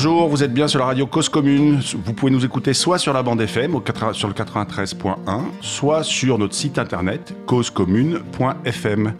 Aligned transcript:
Bonjour, 0.00 0.28
vous 0.28 0.44
êtes 0.44 0.54
bien 0.54 0.68
sur 0.68 0.78
la 0.78 0.84
radio 0.84 1.08
Cause 1.08 1.28
Commune. 1.28 1.80
Vous 2.04 2.12
pouvez 2.12 2.30
nous 2.30 2.44
écouter 2.44 2.72
soit 2.72 2.98
sur 2.98 3.12
la 3.12 3.24
bande 3.24 3.40
FM 3.40 3.74
au 3.74 3.80
80 3.80 4.12
sur 4.12 4.28
le 4.28 4.34
93.1, 4.34 5.16
soit 5.60 6.04
sur 6.04 6.38
notre 6.38 6.54
site 6.54 6.78
internet 6.78 7.34
causecommune.fm. 7.46 9.14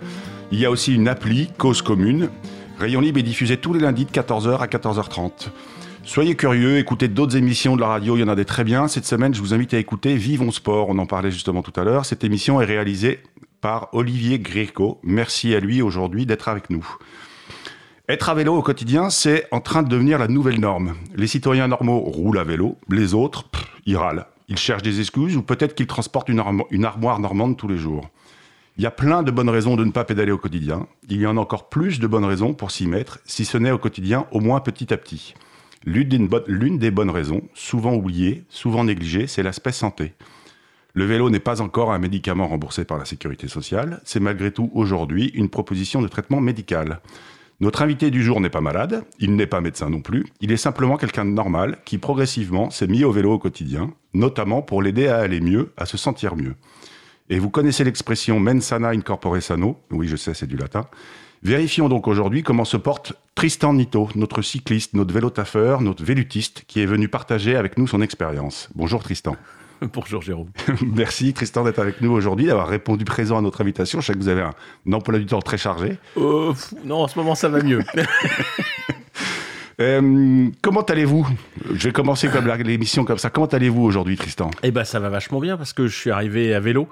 Il 0.52 0.60
y 0.60 0.64
a 0.64 0.70
aussi 0.70 0.94
une 0.94 1.08
appli 1.08 1.50
Cause 1.58 1.82
Commune. 1.82 2.28
Rayon 2.78 3.00
Libre 3.00 3.18
est 3.18 3.24
diffusé 3.24 3.56
tous 3.56 3.72
les 3.72 3.80
lundis 3.80 4.04
de 4.04 4.12
14h 4.12 4.58
à 4.58 4.66
14h30. 4.68 5.48
Soyez 6.04 6.36
curieux, 6.36 6.78
écoutez 6.78 7.08
d'autres 7.08 7.36
émissions 7.36 7.74
de 7.74 7.80
la 7.80 7.88
radio, 7.88 8.16
il 8.16 8.20
y 8.20 8.22
en 8.22 8.28
a 8.28 8.36
des 8.36 8.44
très 8.44 8.62
bien. 8.62 8.86
Cette 8.86 9.04
semaine, 9.04 9.34
je 9.34 9.40
vous 9.40 9.54
invite 9.54 9.74
à 9.74 9.78
écouter 9.78 10.14
Vivons 10.14 10.52
Sport, 10.52 10.90
on 10.90 10.98
en 10.98 11.06
parlait 11.06 11.32
justement 11.32 11.62
tout 11.62 11.72
à 11.74 11.82
l'heure. 11.82 12.06
Cette 12.06 12.22
émission 12.22 12.60
est 12.60 12.66
réalisée 12.66 13.18
par 13.60 13.88
Olivier 13.94 14.38
Gréco. 14.38 15.00
Merci 15.02 15.56
à 15.56 15.58
lui 15.58 15.82
aujourd'hui 15.82 16.24
d'être 16.24 16.46
avec 16.46 16.70
nous. 16.70 16.86
Être 18.10 18.30
à 18.30 18.34
vélo 18.34 18.56
au 18.56 18.62
quotidien, 18.62 19.10
c'est 19.10 19.46
en 19.50 19.60
train 19.60 19.82
de 19.82 19.88
devenir 19.90 20.18
la 20.18 20.28
nouvelle 20.28 20.60
norme. 20.60 20.94
Les 21.14 21.26
citoyens 21.26 21.68
normaux 21.68 21.98
roulent 21.98 22.38
à 22.38 22.44
vélo, 22.44 22.78
les 22.88 23.12
autres, 23.12 23.44
pff, 23.50 23.66
ils 23.84 23.98
râlent. 23.98 24.24
Ils 24.48 24.56
cherchent 24.56 24.82
des 24.82 25.00
excuses 25.00 25.36
ou 25.36 25.42
peut-être 25.42 25.74
qu'ils 25.74 25.86
transportent 25.86 26.30
une, 26.30 26.40
armo- 26.40 26.66
une 26.70 26.86
armoire 26.86 27.20
normande 27.20 27.58
tous 27.58 27.68
les 27.68 27.76
jours. 27.76 28.08
Il 28.78 28.82
y 28.82 28.86
a 28.86 28.90
plein 28.90 29.22
de 29.22 29.30
bonnes 29.30 29.50
raisons 29.50 29.76
de 29.76 29.84
ne 29.84 29.90
pas 29.90 30.04
pédaler 30.04 30.32
au 30.32 30.38
quotidien. 30.38 30.86
Il 31.10 31.20
y 31.20 31.26
en 31.26 31.36
a 31.36 31.40
encore 31.40 31.68
plus 31.68 32.00
de 32.00 32.06
bonnes 32.06 32.24
raisons 32.24 32.54
pour 32.54 32.70
s'y 32.70 32.86
mettre, 32.86 33.18
si 33.26 33.44
ce 33.44 33.58
n'est 33.58 33.72
au 33.72 33.78
quotidien, 33.78 34.24
au 34.32 34.40
moins 34.40 34.60
petit 34.60 34.90
à 34.94 34.96
petit. 34.96 35.34
L'une 35.84 36.78
des 36.78 36.90
bonnes 36.90 37.10
raisons, 37.10 37.42
souvent 37.52 37.92
oubliée, 37.92 38.44
souvent 38.48 38.84
négligée, 38.84 39.26
c'est 39.26 39.42
l'aspect 39.42 39.72
santé. 39.72 40.14
Le 40.94 41.04
vélo 41.04 41.28
n'est 41.28 41.40
pas 41.40 41.60
encore 41.60 41.92
un 41.92 41.98
médicament 41.98 42.48
remboursé 42.48 42.86
par 42.86 42.96
la 42.96 43.04
sécurité 43.04 43.48
sociale, 43.48 44.00
c'est 44.04 44.18
malgré 44.18 44.50
tout 44.50 44.70
aujourd'hui 44.72 45.30
une 45.34 45.50
proposition 45.50 46.00
de 46.00 46.08
traitement 46.08 46.40
médical. 46.40 47.00
Notre 47.60 47.82
invité 47.82 48.12
du 48.12 48.22
jour 48.22 48.40
n'est 48.40 48.50
pas 48.50 48.60
malade, 48.60 49.02
il 49.18 49.34
n'est 49.34 49.48
pas 49.48 49.60
médecin 49.60 49.90
non 49.90 50.00
plus, 50.00 50.24
il 50.40 50.52
est 50.52 50.56
simplement 50.56 50.96
quelqu'un 50.96 51.24
de 51.24 51.30
normal 51.30 51.78
qui 51.84 51.98
progressivement 51.98 52.70
s'est 52.70 52.86
mis 52.86 53.02
au 53.02 53.10
vélo 53.10 53.32
au 53.32 53.38
quotidien, 53.40 53.92
notamment 54.14 54.62
pour 54.62 54.80
l'aider 54.80 55.08
à 55.08 55.18
aller 55.18 55.40
mieux, 55.40 55.72
à 55.76 55.84
se 55.84 55.96
sentir 55.96 56.36
mieux. 56.36 56.54
Et 57.30 57.40
vous 57.40 57.50
connaissez 57.50 57.82
l'expression 57.82 58.38
mens 58.38 58.60
sana 58.60 58.90
in 58.90 59.00
corpore 59.00 59.42
sano, 59.42 59.76
oui 59.90 60.06
je 60.06 60.14
sais 60.14 60.34
c'est 60.34 60.46
du 60.46 60.56
latin. 60.56 60.86
Vérifions 61.42 61.88
donc 61.88 62.06
aujourd'hui 62.06 62.44
comment 62.44 62.64
se 62.64 62.76
porte 62.76 63.14
Tristan 63.34 63.72
Nito, 63.72 64.08
notre 64.14 64.40
cycliste, 64.40 64.94
notre 64.94 65.12
vélotaffeur, 65.12 65.80
notre 65.80 66.04
vélutiste, 66.04 66.62
qui 66.68 66.80
est 66.80 66.86
venu 66.86 67.08
partager 67.08 67.56
avec 67.56 67.76
nous 67.76 67.88
son 67.88 68.02
expérience. 68.02 68.68
Bonjour 68.76 69.02
Tristan. 69.02 69.36
Bonjour 69.92 70.22
Jérôme. 70.22 70.48
Merci 70.82 71.32
Tristan 71.32 71.64
d'être 71.64 71.78
avec 71.78 72.00
nous 72.00 72.10
aujourd'hui, 72.10 72.46
d'avoir 72.46 72.68
répondu 72.68 73.04
présent 73.04 73.38
à 73.38 73.40
notre 73.40 73.60
invitation. 73.60 74.00
Je 74.00 74.06
sais 74.06 74.12
que 74.12 74.18
vous 74.18 74.28
avez 74.28 74.42
un 74.42 74.92
emploi 74.92 75.18
du 75.18 75.26
temps 75.26 75.40
très 75.40 75.58
chargé. 75.58 75.98
Euh, 76.16 76.52
non, 76.84 77.02
en 77.02 77.08
ce 77.08 77.18
moment 77.18 77.34
ça 77.34 77.48
va 77.48 77.62
mieux. 77.62 77.82
Euh, 79.80 80.48
comment 80.60 80.80
allez-vous? 80.82 81.28
Je 81.72 81.84
vais 81.84 81.92
commencer 81.92 82.28
comme 82.28 82.48
l'émission 82.64 83.04
comme 83.04 83.18
ça. 83.18 83.30
Comment 83.30 83.46
allez-vous 83.46 83.82
aujourd'hui 83.84 84.16
Tristan? 84.16 84.50
Eh 84.64 84.72
ben 84.72 84.82
ça 84.82 84.98
va 84.98 85.08
vachement 85.08 85.38
bien 85.38 85.56
parce 85.56 85.72
que 85.72 85.86
je 85.86 85.96
suis 85.96 86.10
arrivé 86.10 86.52
à 86.52 86.58
vélo 86.58 86.88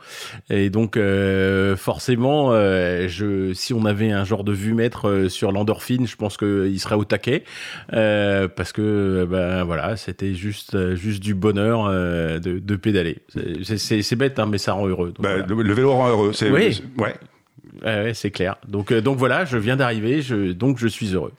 et 0.51 0.71
donc 0.71 0.97
euh, 0.97 1.75
forcément, 1.77 2.51
euh, 2.53 3.09
je, 3.09 3.53
si 3.55 3.75
on 3.75 3.85
avait 3.87 4.13
un 4.13 4.25
genre 4.25 4.45
de 4.45 4.53
vue-mètre 4.53 5.09
euh, 5.09 5.29
sur 5.29 5.51
l'endorphine, 5.51 6.07
je 6.07 6.15
pense 6.15 6.37
qu'il 6.37 6.79
serait 6.79 6.95
au 6.95 7.05
taquet 7.05 7.43
parce 7.91 8.73
que 8.73 9.27
ben 9.29 9.65
voilà, 9.65 9.97
c'était 9.97 10.35
juste 10.35 10.95
juste 10.95 11.23
du 11.23 11.35
bonheur 11.35 11.91
de, 11.91 12.39
de 12.61 12.77
pédaler. 12.77 13.19
C'est- 13.65 14.17
bête 14.17 14.39
hein, 14.39 14.47
mais 14.51 14.59
ça 14.59 14.73
rend 14.73 14.87
heureux. 14.87 15.09
Donc, 15.09 15.23
Bah, 15.23 15.31
voilà. 15.39 15.47
le, 15.47 15.63
le 15.63 15.75
vélo 15.75 15.93
rend 15.93 16.09
heureux. 16.09 16.33
C'est, 16.33 16.51
Oui. 16.51 16.83
ouais. 16.99 18.15
C'est 18.15 18.31
clair. 18.31 18.57
Donc 18.69 18.93
donc 18.93 19.19
voilà, 19.19 19.45
je 19.45 19.59
viens 19.59 19.77
d'arriver, 19.77 20.21
donc 20.55 20.79
je 20.79 20.87
suis 20.87 21.13
heureux. 21.15 21.33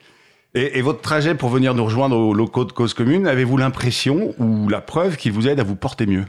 Et, 0.60 0.82
votre 0.82 1.00
trajet 1.00 1.36
pour 1.36 1.50
venir 1.50 1.72
nous 1.72 1.84
rejoindre 1.84 2.16
aux 2.16 2.34
locaux 2.34 2.64
de 2.64 2.72
Cause 2.72 2.92
Commune, 2.92 3.28
avez-vous 3.28 3.56
l'impression 3.56 4.34
ou 4.38 4.68
la 4.68 4.80
preuve 4.80 5.16
qu'il 5.16 5.30
vous 5.30 5.46
aide 5.46 5.60
à 5.60 5.62
vous 5.62 5.76
porter 5.76 6.04
mieux 6.04 6.24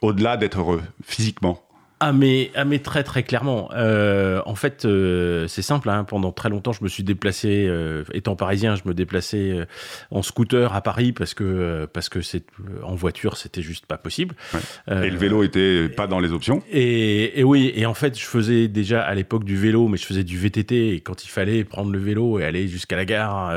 Au-delà 0.00 0.36
d'être 0.36 0.60
heureux, 0.60 0.82
physiquement? 1.02 1.58
Ah 2.00 2.12
mais, 2.12 2.50
ah 2.54 2.64
mais 2.64 2.80
très 2.80 3.02
très 3.04 3.22
clairement. 3.22 3.70
Euh, 3.74 4.42
en 4.46 4.54
fait, 4.56 4.84
euh, 4.84 5.46
c'est 5.46 5.62
simple. 5.62 5.88
Hein, 5.88 6.04
pendant 6.04 6.32
très 6.32 6.48
longtemps, 6.50 6.72
je 6.72 6.82
me 6.82 6.88
suis 6.88 7.02
déplacé, 7.04 7.66
euh, 7.68 8.04
étant 8.12 8.36
parisien, 8.36 8.74
je 8.74 8.82
me 8.84 8.94
déplaçais 8.94 9.66
en 10.10 10.22
scooter 10.22 10.74
à 10.74 10.80
Paris 10.82 11.12
parce 11.12 11.34
que 11.34 11.88
parce 11.92 12.08
que 12.08 12.20
c'est 12.20 12.44
en 12.82 12.94
voiture, 12.94 13.36
c'était 13.36 13.62
juste 13.62 13.86
pas 13.86 13.96
possible. 13.96 14.34
Ouais. 14.52 15.06
Et 15.06 15.10
le 15.10 15.16
vélo 15.16 15.44
était 15.44 15.88
pas 15.88 16.06
dans 16.06 16.20
les 16.20 16.32
options 16.32 16.62
et, 16.70 17.38
et 17.40 17.44
oui, 17.44 17.72
et 17.74 17.86
en 17.86 17.94
fait, 17.94 18.18
je 18.18 18.24
faisais 18.26 18.68
déjà 18.68 19.02
à 19.02 19.14
l'époque 19.14 19.44
du 19.44 19.56
vélo, 19.56 19.88
mais 19.88 19.96
je 19.96 20.04
faisais 20.04 20.24
du 20.24 20.36
VTT. 20.36 20.94
Et 20.94 21.00
quand 21.00 21.24
il 21.24 21.28
fallait 21.28 21.64
prendre 21.64 21.90
le 21.92 21.98
vélo 21.98 22.38
et 22.40 22.44
aller 22.44 22.66
jusqu'à 22.68 22.96
la 22.96 23.04
gare 23.04 23.52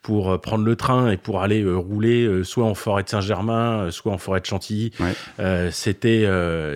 pour 0.00 0.40
prendre 0.40 0.64
le 0.64 0.76
train 0.76 1.10
et 1.10 1.16
pour 1.18 1.42
aller 1.42 1.64
rouler, 1.64 2.42
soit 2.42 2.64
en 2.64 2.74
forêt 2.74 3.02
de 3.04 3.08
Saint-Germain, 3.10 3.90
soit 3.90 4.12
en 4.12 4.18
forêt 4.18 4.40
de 4.40 4.46
Chantilly, 4.46 4.92
Ouais. 4.98 5.70
c'était 5.70 6.26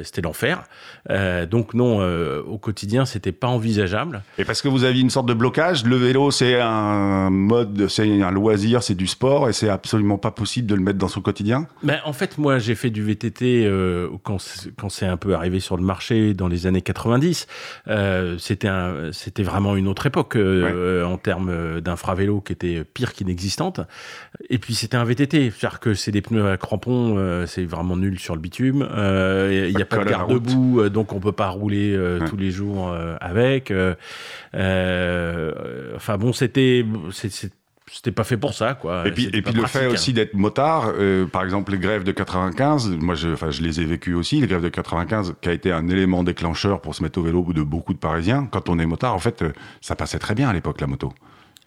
c'était 0.05 0.23
l'enfer. 0.23 0.63
Euh, 1.11 1.47
donc 1.47 1.75
non, 1.75 1.99
euh, 2.01 2.43
au 2.43 2.59
quotidien, 2.59 3.05
c'était 3.05 3.33
pas 3.33 3.47
envisageable. 3.49 4.23
Et 4.39 4.45
parce 4.45 4.63
que 4.63 4.69
vous 4.69 4.85
aviez 4.85 5.03
une 5.03 5.11
sorte 5.11 5.27
de 5.29 5.35
blocage, 5.35 5.85
le 5.85 5.97
vélo 5.97 6.31
c'est 6.31 6.61
un 6.61 7.31
mode, 7.31 7.87
c'est 7.89 8.23
un 8.23 8.31
loisir, 8.31 8.83
c'est 8.83 8.95
du 8.95 9.07
sport 9.07 9.49
et 9.49 9.53
c'est 9.53 9.69
absolument 9.69 10.19
pas 10.19 10.31
possible 10.31 10.67
de 10.67 10.75
le 10.75 10.81
mettre 10.83 10.99
dans 10.99 11.09
son 11.09 11.21
quotidien? 11.21 11.67
Ben, 11.83 11.99
en 12.05 12.13
fait, 12.13 12.39
moi, 12.39 12.59
j'ai 12.59 12.75
fait 12.75 12.91
du 12.91 13.03
VTT 13.03 13.65
euh, 13.67 14.09
quand 14.23 14.39
c'est- 14.41 15.07
un 15.07 15.17
peu 15.17 15.35
arrivé 15.35 15.61
sur 15.61 15.77
le 15.77 15.83
marché 15.85 16.35
dans 16.35 16.49
les 16.49 16.67
années 16.67 16.83
90. 16.83 17.47
Euh, 17.89 18.37
c'était 18.39 18.69
c'était 19.13 19.43
vraiment 19.43 19.77
une 19.77 19.89
autre 19.89 20.07
époque 20.07 20.37
en 20.37 21.17
termes 21.19 21.81
d'infravélo 21.81 22.41
qui 22.41 22.53
était 22.53 22.83
pire 22.85 23.13
qu'inexistante. 23.13 23.81
Et 24.51 24.59
puis 24.59 24.75
c'était 24.75 24.97
un 24.97 25.05
VTT, 25.05 25.51
c'est-à-dire 25.51 25.81
que 25.81 25.95
c'est 25.95 26.11
des 26.11 26.23
pneus 26.23 26.49
à 26.49 26.57
crampons, 26.57 27.45
c'est 27.47 27.65
vraiment 27.65 27.97
nul 27.97 28.19
sur 28.19 28.35
le 28.35 28.41
bitume. 28.41 28.87
Il 28.97 29.75
n'y 29.77 29.83
a 29.83 29.85
pas 29.85 30.05
de 30.05 30.11
garde-boue, 30.11 30.89
donc 30.97 31.13
on 31.13 31.21
peut 31.21 31.33
pas 31.33 31.51
rouler 31.51 31.93
euh, 31.95 32.19
Ouais. 32.21 32.27
tous 32.27 32.39
les 32.39 32.51
jours 32.51 32.89
euh, 32.89 33.17
avec. 33.21 33.71
Euh, 33.71 33.95
enfin 35.95 36.17
bon, 36.17 36.33
c'était 36.33 36.87
c'était 37.93 38.11
pas 38.11 38.25
fait 38.25 38.39
pour 38.39 38.55
ça, 38.55 38.75
quoi. 38.75 39.07
Et 39.07 39.13
puis, 39.13 39.27
et 39.33 39.43
puis 39.43 39.53
le 39.53 39.67
fait 39.67 39.85
hein. 39.85 39.91
aussi 39.91 40.13
d'être 40.15 40.35
motard, 40.35 40.93
euh, 40.99 41.27
par 41.27 41.45
exemple 41.45 41.71
les 41.73 41.79
grèves 41.79 42.03
de 42.03 42.13
95, 42.13 42.89
moi 42.99 43.15
je, 43.15 43.29
enfin, 43.29 43.51
je 43.51 43.61
les 43.63 43.81
ai 43.81 43.85
vécues 43.85 44.15
aussi, 44.15 44.41
les 44.41 44.47
grèves 44.47 44.63
de 44.63 44.71
95 44.71 45.35
qui 45.41 45.49
a 45.51 45.53
été 45.53 45.71
un 45.71 45.87
élément 45.89 46.25
déclencheur 46.25 46.81
pour 46.81 46.95
se 46.95 47.03
mettre 47.03 47.19
au 47.19 47.23
vélo 47.23 47.47
de 47.53 47.63
beaucoup 47.63 47.93
de 47.93 47.99
Parisiens. 47.99 48.49
Quand 48.51 48.71
on 48.71 48.79
est 48.79 48.87
motard, 48.87 49.15
en 49.15 49.19
fait, 49.19 49.45
ça 49.83 49.95
passait 49.97 50.19
très 50.19 50.35
bien 50.35 50.49
à 50.49 50.53
l'époque 50.55 50.81
la 50.81 50.87
moto. 50.87 51.13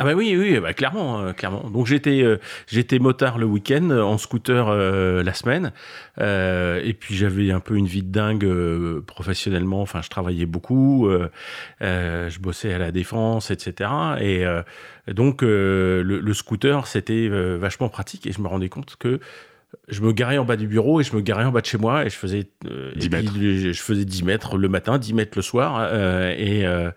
Ah 0.01 0.05
bah 0.05 0.13
oui, 0.13 0.33
oui, 0.37 0.57
bah 0.61 0.73
clairement, 0.73 1.19
euh, 1.19 1.33
clairement. 1.33 1.69
Donc 1.69 1.85
j'étais, 1.85 2.23
euh, 2.23 2.37
j'étais 2.67 2.99
motard 2.99 3.37
le 3.37 3.45
week-end, 3.45 3.89
euh, 3.89 4.01
en 4.01 4.17
scooter 4.17 4.69
euh, 4.69 5.23
la 5.23 5.33
semaine, 5.33 5.73
et 6.17 6.93
puis 6.97 7.15
j'avais 7.15 7.51
un 7.51 7.59
peu 7.59 7.75
une 7.75 7.85
vie 7.85 8.01
de 8.03 8.09
dingue 8.09 9.01
professionnellement. 9.01 9.81
Enfin, 9.81 10.01
je 10.01 10.07
travaillais 10.09 10.45
beaucoup, 10.45 11.09
je 11.81 12.39
bossais 12.39 12.73
à 12.73 12.77
la 12.77 12.91
défense, 12.91 13.51
etc. 13.51 13.89
Et 14.21 14.45
donc 15.13 15.41
le, 15.41 16.33
scooter, 16.33 16.87
c'était 16.87 17.27
vachement 17.57 17.89
pratique, 17.89 18.27
et 18.27 18.31
je 18.31 18.41
me 18.41 18.47
rendais 18.47 18.69
compte 18.69 18.95
que 18.97 19.19
je 19.89 20.01
me 20.01 20.11
garais 20.13 20.37
en 20.37 20.45
bas 20.45 20.55
du 20.55 20.67
bureau 20.67 21.01
et 21.01 21.03
je 21.03 21.15
me 21.15 21.21
garais 21.21 21.43
en 21.45 21.51
bas 21.51 21.61
de 21.61 21.65
chez 21.65 21.77
moi 21.77 22.05
et 22.05 22.09
je 22.09 22.15
faisais 22.15 22.47
euh, 22.69 22.91
10 22.95 23.05
et 23.05 23.09
puis, 23.09 23.19
mètres. 23.23 23.33
je 23.35 23.71
je 23.73 23.81
faisais 23.81 24.05
10 24.05 24.23
mètres 24.23 24.57
le 24.57 24.69
matin, 24.69 24.97
10 24.97 25.13
mètres 25.13 25.31
le 25.35 25.41
soir 25.41 25.77
euh, 25.79 26.33
et 26.37 26.65
euh, 26.65 26.91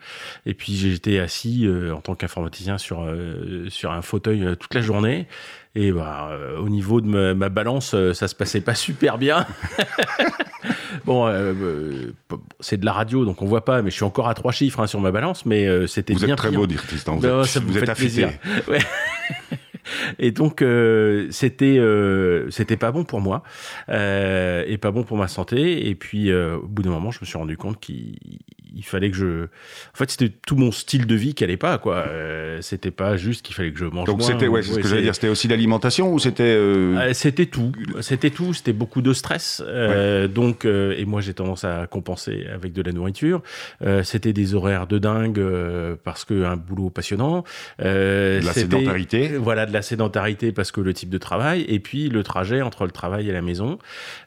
et 0.47 0.55
puis 0.55 0.75
j'étais 0.77 1.19
assis 1.19 1.67
euh, 1.67 1.95
en 1.95 2.01
tant 2.01 2.15
qu'informaticien 2.15 2.79
sur 2.79 3.07
sur 3.69 3.93
un 3.93 4.03
fauteuil 4.03 4.57
toute 4.59 4.75
la 4.75 4.81
journée 4.83 5.27
et 5.75 5.91
bah, 5.91 6.31
au 6.59 6.69
niveau 6.69 7.01
de 7.01 7.07
ma, 7.07 7.33
ma 7.35 7.49
balance 7.49 7.95
ça 8.13 8.29
se 8.29 8.35
passait 8.35 8.61
pas 8.61 8.75
super 8.77 9.17
bien. 9.19 9.47
bon 11.07 11.27
c'est 12.61 12.79
de 12.79 12.85
la 12.85 12.93
radio 12.93 13.25
donc 13.25 13.41
on 13.43 13.47
voit 13.47 13.65
pas 13.65 13.81
mais 13.83 13.91
je 13.91 13.95
suis 13.97 14.05
encore 14.05 14.29
à 14.29 14.35
trois 14.35 14.53
chiffres 14.53 14.81
hein, 14.81 14.87
sur 14.87 15.01
ma 15.01 15.11
balance 15.11 15.47
mais 15.47 15.87
c'était 15.87 16.13
Vous 16.13 16.21
bien 16.21 16.31
êtes 16.35 16.39
très 16.39 16.51
pire. 16.51 16.59
beau, 16.61 16.67
dire 16.67 16.83
Tristan. 16.87 17.17
Vous 17.17 17.23
Ben, 17.23 17.41
êtes, 17.41 17.47
ça 17.47 17.61
me 17.61 17.67
vous 17.67 17.73
fait 17.73 17.83
êtes 17.83 17.89
affûté. 17.89 18.27
plaisir. 18.27 18.31
Ouais. 18.69 18.79
Et 20.19 20.31
donc 20.31 20.63
euh, 20.63 21.29
c'était 21.31 21.79
euh, 21.79 22.51
c'était 22.51 22.77
pas 22.77 22.93
bon 22.93 23.05
pour 23.05 23.21
moi 23.21 23.43
euh, 23.89 24.65
et 24.67 24.79
pas 24.79 24.91
bon 24.91 25.03
pour 25.05 25.17
ma 25.17 25.29
santé. 25.29 25.89
Et 25.89 25.95
puis 25.95 26.31
euh, 26.31 26.57
au 26.57 26.67
bout 26.67 26.83
d'un 26.83 26.91
moment 26.91 27.11
je 27.11 27.19
me 27.21 27.27
suis 27.27 27.39
rendu 27.39 27.57
compte 27.57 27.81
qu'il 27.81 28.17
il 28.75 28.85
fallait 28.85 29.11
que 29.11 29.17
je 29.17 29.45
en 29.45 29.97
fait 29.97 30.11
c'était 30.11 30.33
tout 30.47 30.57
mon 30.57 30.73
style 30.73 31.07
de 31.07 31.15
vie 31.15 31.35
qui 31.35 31.45
allait 31.45 31.57
pas 31.57 31.79
quoi 31.79 32.05
euh, 32.09 32.59
c'était 32.61 32.91
pas 32.91 33.17
juste 33.17 33.45
qu'il 33.45 33.55
fallait 33.55 33.73
que 33.73 33.79
je 33.79 33.85
mange 33.85 34.07
Donc 34.07 34.23
c'était, 34.23 34.49
ouais, 34.49 34.63
c'est 34.63 34.75
ce 34.75 34.79
que 34.79 34.89
j'allais 34.89 35.03
dire, 35.03 35.15
c'était 35.15 35.29
aussi 35.29 35.49
l'alimentation 35.49 36.13
ou 36.13 36.19
c'était. 36.19 36.43
euh, 36.45 36.97
euh, 36.99 37.13
c'était 37.13 37.47
tout, 37.47 37.73
c'était 38.01 38.31
tout, 38.31 38.55
c'était 38.55 38.73
beaucoup 38.73 39.03
de 39.03 39.13
stress. 39.13 39.63
Euh, 39.67 40.29
Donc, 40.29 40.65
et 40.65 41.05
moi 41.05 41.21
j'ai 41.21 41.35
tendance 41.35 41.65
à 41.65 41.87
compenser 41.87 42.47
avec 42.53 42.73
de 42.73 42.83
la 42.83 42.93
nourriture. 42.93 43.43
C'était 44.03 44.33
des 44.33 44.55
horaires 44.55 44.87
de 44.87 44.99
dingue 44.99 45.43
parce 46.05 46.25
que 46.25 46.45
un 46.45 46.57
boulot 46.57 46.91
passionnant. 46.91 47.45
De 47.79 48.41
la 48.45 48.53
sédentarité. 48.53 49.29
Voilà, 49.37 49.67
de 49.67 49.73
la 49.73 49.83
sédentarité 49.83 50.53
parce 50.53 50.73
que 50.73 50.81
le 50.81 50.95
type 50.95 51.11
de 51.11 51.19
travail 51.19 51.65
et 51.69 51.81
puis 51.81 52.09
le 52.09 52.23
trajet 52.23 52.63
entre 52.63 52.85
le 52.85 52.91
travail 52.91 53.29
et 53.29 53.33
la 53.33 53.43
maison. 53.43 53.79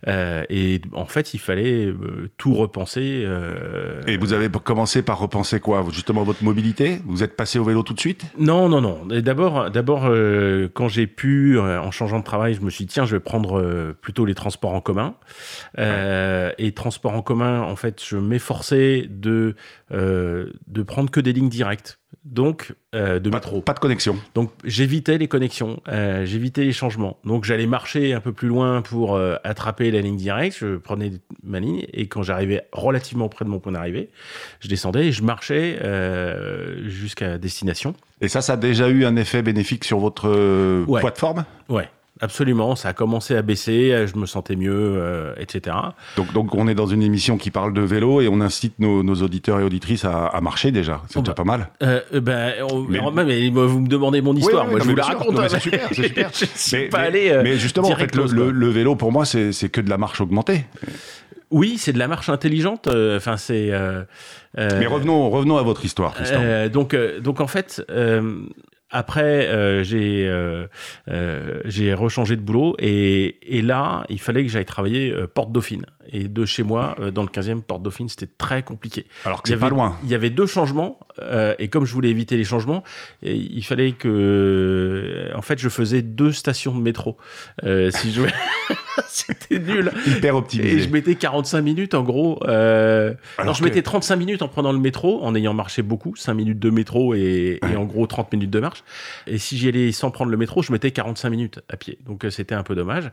Et 0.07 0.81
en 0.93 1.05
fait, 1.05 1.33
il 1.33 1.39
fallait 1.39 1.93
tout 2.37 2.53
repenser. 2.53 3.27
Et 4.07 4.17
vous 4.17 4.33
avez 4.35 4.49
commencé 4.49 5.01
par 5.01 5.19
repenser 5.19 5.59
quoi 5.59 5.85
Justement 5.91 6.23
votre 6.23 6.43
mobilité? 6.43 6.99
Vous 7.05 7.23
êtes 7.23 7.35
passé 7.35 7.59
au 7.59 7.63
vélo 7.63 7.83
tout 7.83 7.93
de 7.93 7.99
suite? 7.99 8.25
Non, 8.37 8.69
non, 8.69 8.81
non. 8.81 9.05
D'abord, 9.05 9.71
d'abord, 9.71 10.05
euh, 10.05 10.67
quand 10.73 10.87
j'ai 10.87 11.07
pu, 11.07 11.57
euh, 11.57 11.81
en 11.81 11.91
changeant 11.91 12.19
de 12.19 12.23
travail, 12.23 12.53
je 12.53 12.61
me 12.61 12.69
suis 12.69 12.85
dit 12.85 12.93
tiens, 12.93 13.05
je 13.05 13.15
vais 13.15 13.19
prendre 13.19 13.59
euh, 13.59 13.97
plutôt 13.99 14.25
les 14.25 14.35
transports 14.35 14.73
en 14.73 14.81
commun. 14.81 15.15
Et 15.77 16.71
transports 16.73 17.13
en 17.13 17.21
commun, 17.21 17.61
en 17.61 17.75
fait, 17.75 18.03
je 18.03 18.17
m'efforçais 18.17 19.07
de 19.09 19.55
de 19.91 20.83
prendre 20.83 21.11
que 21.11 21.19
des 21.19 21.33
lignes 21.33 21.49
directes 21.49 21.99
donc 22.25 22.73
euh, 22.95 23.19
de 23.19 23.29
métro. 23.29 23.61
Pas 23.61 23.73
de 23.73 23.79
connexion. 23.79 24.17
Donc 24.33 24.51
j'évitais 24.63 25.17
les 25.17 25.27
connexions, 25.27 25.81
euh, 25.87 26.25
j'évitais 26.25 26.63
les 26.63 26.73
changements. 26.73 27.17
Donc 27.23 27.45
j'allais 27.45 27.67
marcher 27.67 28.13
un 28.13 28.19
peu 28.19 28.33
plus 28.33 28.47
loin 28.47 28.81
pour 28.81 29.15
euh, 29.15 29.35
attraper 29.43 29.91
la 29.91 30.01
ligne 30.01 30.17
directe, 30.17 30.57
je 30.59 30.77
prenais 30.77 31.11
ma 31.43 31.59
ligne 31.59 31.85
et 31.93 32.07
quand 32.07 32.23
j'arrivais 32.23 32.67
relativement 32.71 33.29
près 33.29 33.45
de 33.45 33.49
mon 33.49 33.59
point 33.59 33.71
d'arrivée, 33.71 34.09
je 34.59 34.67
descendais 34.67 35.07
et 35.07 35.11
je 35.11 35.23
marchais 35.23 35.79
jusqu'à 36.85 37.37
destination. 37.37 37.93
Et 38.21 38.27
ça, 38.27 38.41
ça 38.41 38.53
a 38.53 38.57
déjà 38.57 38.89
eu 38.89 39.05
un 39.05 39.15
effet 39.15 39.41
bénéfique 39.41 39.83
sur 39.83 39.99
votre 39.99 40.85
plateforme 40.99 41.45
Ouais. 41.69 41.89
Absolument, 42.21 42.77
ça 42.77 42.89
a 42.89 42.93
commencé 42.93 43.35
à 43.35 43.41
baisser, 43.41 43.91
euh, 43.91 44.07
je 44.07 44.15
me 44.15 44.25
sentais 44.25 44.55
mieux, 44.55 44.71
euh, 44.71 45.33
etc. 45.37 45.75
Donc, 46.15 46.31
donc 46.31 46.55
on 46.55 46.65
est 46.69 46.73
dans 46.73 46.85
une 46.85 47.03
émission 47.03 47.37
qui 47.37 47.51
parle 47.51 47.73
de 47.73 47.81
vélo 47.81 48.21
et 48.21 48.29
on 48.29 48.39
incite 48.39 48.79
nos, 48.79 49.03
auditeurs 49.15 49.59
et 49.59 49.63
auditrices 49.63 50.05
à, 50.05 50.39
marcher 50.41 50.71
déjà. 50.71 51.01
C'est 51.09 51.19
déjà 51.19 51.33
bah, 51.33 51.35
pas 51.35 51.43
mal. 51.43 51.69
Euh, 51.83 51.99
ben, 52.21 52.53
mais... 52.89 53.49
vous 53.49 53.81
me 53.81 53.87
demandez 53.89 54.21
mon 54.21 54.33
histoire, 54.33 54.65
moi 54.65 54.79
je 54.79 54.85
vous 54.85 54.95
la 54.95 55.03
raconte. 55.03 55.37
c'est 55.49 55.59
super, 55.59 55.89
c'est 55.91 56.03
super. 56.03 56.31
mais, 56.71 56.87
pas 56.87 56.99
allé, 56.99 57.37
mais, 57.43 57.57
justement, 57.57 57.89
en 57.89 57.95
fait, 57.97 58.15
le, 58.15 58.69
vélo 58.69 58.95
pour 58.95 59.11
moi 59.11 59.25
c'est 59.25 59.69
que 59.69 59.81
de 59.81 59.89
la 59.89 59.97
marche 59.97 60.21
augmentée. 60.21 60.63
Oui, 61.51 61.77
c'est 61.77 61.93
de 61.93 61.99
la 61.99 62.07
marche 62.07 62.29
intelligente. 62.29 62.87
Enfin, 62.87 63.35
c'est. 63.35 63.71
mais 64.57 64.87
revenons, 64.87 65.29
revenons 65.29 65.57
à 65.57 65.63
votre 65.63 65.83
histoire. 65.83 66.13
donc, 66.71 66.95
donc 67.21 67.41
en 67.41 67.47
fait, 67.47 67.85
après, 68.91 69.47
euh, 69.47 69.83
j'ai 69.83 70.27
euh, 70.27 70.67
euh, 71.09 71.59
j'ai 71.65 71.93
rechangé 71.93 72.35
de 72.35 72.41
boulot 72.41 72.75
et, 72.77 73.57
et, 73.57 73.61
là, 73.61 74.05
il 74.09 74.19
fallait 74.19 74.43
que 74.43 74.49
j'aille 74.51 74.65
travailler 74.65 75.13
Porte 75.33 75.51
Dauphine. 75.51 75.85
Et 76.11 76.27
de 76.27 76.45
chez 76.45 76.61
moi, 76.61 76.95
dans 77.11 77.23
le 77.23 77.29
15e, 77.29 77.61
Porte 77.61 77.81
Dauphine, 77.81 78.07
c'était 78.09 78.31
très 78.37 78.61
compliqué. 78.61 79.07
Alors 79.25 79.41
que 79.41 79.49
c'est 79.49 79.57
pas 79.57 79.69
loin. 79.69 79.97
Il 80.03 80.09
y 80.09 80.15
avait 80.15 80.29
deux 80.29 80.45
changements 80.45 80.99
et 81.57 81.67
comme 81.67 81.85
je 81.85 81.93
voulais 81.93 82.09
éviter 82.09 82.37
les 82.37 82.43
changements, 82.43 82.83
il 83.23 83.63
fallait 83.63 83.93
que, 83.93 85.31
en 85.35 85.41
fait, 85.41 85.57
je 85.57 85.69
faisais 85.69 86.03
deux 86.03 86.31
stations 86.31 86.75
de 86.75 86.81
métro. 86.81 87.17
si 87.63 88.11
je 88.11 88.21
c'était 89.07 89.59
nul. 89.59 89.91
Hyper 90.07 90.35
optimisé. 90.35 90.73
Et 90.73 90.79
je 90.79 90.89
mettais 90.89 91.15
45 91.15 91.61
minutes 91.61 91.93
en 91.93 92.03
gros. 92.03 92.39
Euh... 92.47 93.13
Alors 93.37 93.53
je 93.55 93.63
mettais 93.63 93.81
35 93.81 94.15
minutes 94.15 94.41
en 94.41 94.47
prenant 94.47 94.71
le 94.71 94.79
métro, 94.79 95.23
en 95.23 95.35
ayant 95.35 95.53
marché 95.53 95.81
beaucoup, 95.81 96.15
5 96.15 96.33
minutes 96.33 96.59
de 96.59 96.69
métro 96.69 97.13
et, 97.13 97.59
et 97.71 97.75
en 97.75 97.85
gros 97.85 98.07
30 98.07 98.31
minutes 98.33 98.51
de 98.51 98.59
marche. 98.59 98.83
Et 99.27 99.37
si 99.37 99.57
j'y 99.57 99.69
allais 99.69 99.91
sans 99.91 100.11
prendre 100.11 100.31
le 100.31 100.37
métro, 100.37 100.61
je 100.61 100.71
mettais 100.71 100.91
45 100.91 101.29
minutes 101.29 101.59
à 101.69 101.77
pied. 101.77 101.97
Donc 102.05 102.25
euh, 102.25 102.29
c'était 102.29 102.55
un 102.55 102.63
peu 102.63 102.75
dommage. 102.75 103.11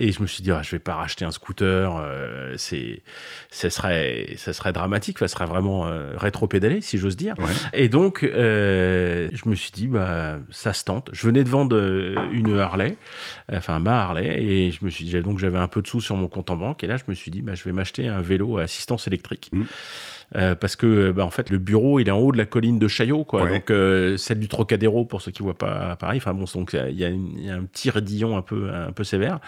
Et 0.00 0.12
je 0.12 0.22
me 0.22 0.26
suis 0.26 0.42
dit, 0.42 0.50
ah, 0.50 0.62
je 0.62 0.70
vais 0.72 0.78
pas 0.78 0.94
racheter 0.94 1.24
un 1.24 1.30
scooter. 1.30 1.96
Euh, 1.96 2.54
c'est, 2.56 3.02
ça 3.50 3.70
serait, 3.70 4.34
ça 4.36 4.52
serait 4.52 4.72
dramatique. 4.72 5.18
Ça 5.18 5.28
serait 5.28 5.46
vraiment 5.46 5.86
euh, 5.86 6.12
rétro-pédalé, 6.16 6.80
si 6.80 6.98
j'ose 6.98 7.16
dire. 7.16 7.34
Et 7.72 7.88
donc, 7.88 8.20
je 8.22 9.48
me 9.48 9.54
suis 9.54 9.70
dit, 9.70 9.86
bah, 9.86 10.38
ça 10.50 10.72
se 10.72 10.84
tente. 10.84 11.10
Je 11.12 11.26
venais 11.26 11.44
de 11.44 11.48
vendre 11.48 11.76
une 12.32 12.58
Harley, 12.58 12.96
enfin 13.52 13.78
ma 13.78 14.02
Harley, 14.02 14.42
et 14.42 14.70
je 14.70 14.84
me 14.84 14.90
suis 14.90 15.04
dit, 15.04 15.10
donc 15.24 15.38
j'avais 15.38 15.58
un 15.58 15.68
peu 15.68 15.82
de 15.82 15.86
sous 15.88 16.00
sur 16.00 16.16
mon 16.16 16.28
compte 16.28 16.50
en 16.50 16.56
banque. 16.56 16.84
Et 16.84 16.86
là, 16.86 16.96
je 16.96 17.04
me 17.08 17.14
suis 17.14 17.30
dit, 17.30 17.42
bah, 17.42 17.54
je 17.54 17.64
vais 17.64 17.72
m'acheter 17.72 18.06
un 18.06 18.20
vélo 18.20 18.58
à 18.58 18.62
assistance 18.62 19.06
électrique. 19.06 19.50
Mmh. 19.52 19.64
Euh, 20.36 20.54
parce 20.54 20.76
que 20.76 21.12
bah, 21.12 21.24
en 21.24 21.30
fait 21.30 21.50
le 21.50 21.58
bureau 21.58 22.00
il 22.00 22.08
est 22.08 22.10
en 22.10 22.18
haut 22.18 22.32
de 22.32 22.38
la 22.38 22.46
colline 22.46 22.78
de 22.78 22.88
Chaillot 22.88 23.24
quoi. 23.24 23.48
Donc 23.48 23.70
euh, 23.70 24.16
celle 24.16 24.40
du 24.40 24.48
Trocadéro 24.48 25.04
pour 25.04 25.22
ceux 25.22 25.30
qui 25.30 25.42
voient 25.42 25.56
pas 25.56 25.96
Paris. 25.96 26.18
Enfin 26.18 26.34
bon 26.34 26.44
donc 26.54 26.74
il 26.74 26.98
y, 26.98 27.04
a 27.04 27.54
un 27.54 27.64
petit 27.64 27.90
raidillon 27.90 28.36
un 28.36 28.42
peu 28.42 28.70
un 28.70 28.92
peu 28.92 29.04
sévère. 29.04 29.38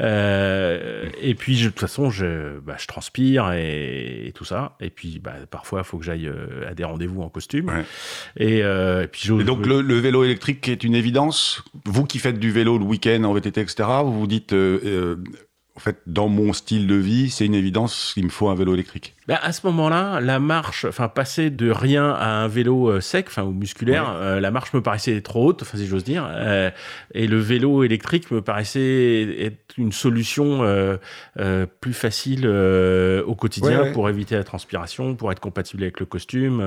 Euh, 0.00 1.08
et 1.20 1.34
puis 1.34 1.60
de 1.60 1.68
toute 1.68 1.80
façon 1.80 2.10
je 2.10 2.58
bah, 2.60 2.76
je 2.78 2.86
transpire 2.86 3.52
et, 3.52 4.32
tout 4.34 4.44
ça. 4.44 4.76
Et 4.80 4.90
puis 4.90 5.18
bah, 5.18 5.34
parfois 5.50 5.80
il 5.80 5.84
faut 5.84 5.98
que 5.98 6.04
j'aille 6.04 6.30
à 6.68 6.74
des 6.74 6.84
rendez-vous 6.84 7.22
en 7.22 7.28
costume. 7.28 7.70
Et, 8.36 8.62
puis 9.10 9.28
donc 9.44 9.66
le, 9.66 9.80
le, 9.80 9.94
vélo 9.94 10.24
électrique 10.24 10.68
est 10.68 10.84
une 10.84 10.94
évidence. 10.94 11.64
Vous 11.84 12.04
qui 12.04 12.18
faites 12.18 12.38
du 12.38 12.50
vélo 12.50 12.78
le 12.78 12.84
week-end 12.84 13.24
en 13.24 13.32
VTT 13.32 13.60
etc 13.60 13.88
vous 14.04 14.20
vous 14.20 14.26
dites 14.26 14.54
en 15.78 15.80
fait, 15.80 16.00
dans 16.08 16.28
mon 16.28 16.52
style 16.52 16.88
de 16.88 16.96
vie, 16.96 17.30
c'est 17.30 17.46
une 17.46 17.54
évidence 17.54 18.10
qu'il 18.14 18.24
me 18.24 18.30
faut 18.30 18.48
un 18.48 18.56
vélo 18.56 18.74
électrique. 18.74 19.14
Bah, 19.28 19.38
à 19.42 19.52
ce 19.52 19.66
moment-là, 19.66 20.20
la 20.22 20.38
marche, 20.38 20.86
enfin 20.86 21.08
passer 21.08 21.50
de 21.50 21.70
rien 21.70 22.12
à 22.12 22.30
un 22.30 22.48
vélo 22.48 22.88
euh, 22.88 23.02
sec, 23.02 23.26
enfin 23.28 23.42
ou 23.42 23.52
musculaire, 23.52 24.10
euh, 24.16 24.40
la 24.40 24.50
marche 24.50 24.72
me 24.72 24.80
paraissait 24.80 25.20
trop 25.20 25.48
haute, 25.48 25.60
enfin 25.60 25.76
si 25.76 25.86
j'ose 25.86 26.02
dire, 26.02 26.26
euh, 26.30 26.70
et 27.12 27.26
le 27.26 27.38
vélo 27.38 27.84
électrique 27.84 28.30
me 28.30 28.40
paraissait 28.40 29.36
être 29.38 29.76
une 29.76 29.92
solution 29.92 30.66
plus 31.80 31.92
facile 31.92 32.48
au 32.48 33.34
quotidien 33.34 33.92
pour 33.92 34.08
éviter 34.08 34.34
la 34.34 34.44
transpiration, 34.44 35.14
pour 35.14 35.30
être 35.30 35.40
compatible 35.40 35.82
avec 35.82 36.00
le 36.00 36.06
costume, 36.06 36.64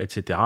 etc. 0.00 0.38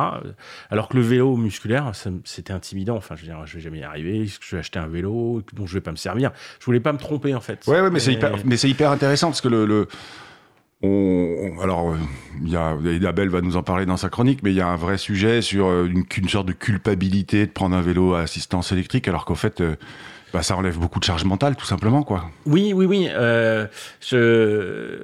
Alors 0.71 0.89
que 0.89 0.97
le 0.97 1.03
vélo 1.03 1.37
musculaire, 1.37 1.93
c'était 2.25 2.53
intimidant. 2.53 2.97
Enfin, 2.97 3.15
je 3.15 3.23
veux 3.23 3.29
dire, 3.29 3.47
je 3.47 3.55
vais 3.55 3.61
jamais 3.61 3.79
y 3.79 3.85
arriver. 3.85 4.27
Je 4.27 4.57
vais 4.57 4.61
acheter 4.61 4.81
un 4.81 4.89
vélo 4.89 5.43
dont 5.53 5.67
je 5.67 5.75
vais 5.75 5.81
pas 5.81 5.93
me 5.93 5.97
servir. 5.97 6.33
Je 6.59 6.67
voulais 6.67 6.81
pas 6.81 6.93
me 6.93 6.99
tromper 6.99 7.35
en 7.35 7.41
fait. 7.41 7.65
Ouais, 7.69 7.81
ouais 7.81 7.91
mais 7.91 8.01
c'est 8.01 8.13
hyper, 8.13 8.33
mais 8.45 8.57
c'est 8.57 8.69
hyper 8.69 8.91
intéressant 8.91 9.29
parce 9.29 9.41
que 9.41 9.49
le, 9.49 9.65
le 9.65 9.89
alors, 10.83 11.97
il 12.43 12.51
y 12.51 12.57
a, 12.57 12.77
Isabelle 12.85 13.29
va 13.31 13.41
nous 13.41 13.57
en 13.57 13.63
parler 13.63 13.85
dans 13.85 13.97
sa 13.97 14.09
chronique, 14.09 14.43
mais 14.43 14.51
il 14.51 14.57
y 14.57 14.61
a 14.61 14.69
un 14.69 14.77
vrai 14.77 14.97
sujet 14.97 15.43
sur 15.43 15.67
euh, 15.67 15.87
une, 15.87 16.29
sorte 16.29 16.47
de 16.47 16.53
culpabilité 16.53 17.47
de 17.47 17.51
prendre 17.51 17.75
un 17.75 17.83
vélo 17.83 18.15
à 18.15 18.21
assistance 18.21 18.71
électrique, 18.71 19.09
alors 19.09 19.25
qu'en 19.25 19.35
fait, 19.35 19.61
euh, 19.61 19.77
bah, 20.33 20.43
ça 20.43 20.57
enlève 20.57 20.79
beaucoup 20.79 20.99
de 20.99 21.05
charge 21.05 21.25
mentale, 21.25 21.57
tout 21.57 21.65
simplement, 21.65 22.03
quoi. 22.03 22.31
Oui, 22.45 22.73
oui, 22.75 22.85
oui. 22.85 23.09
Euh, 23.11 23.67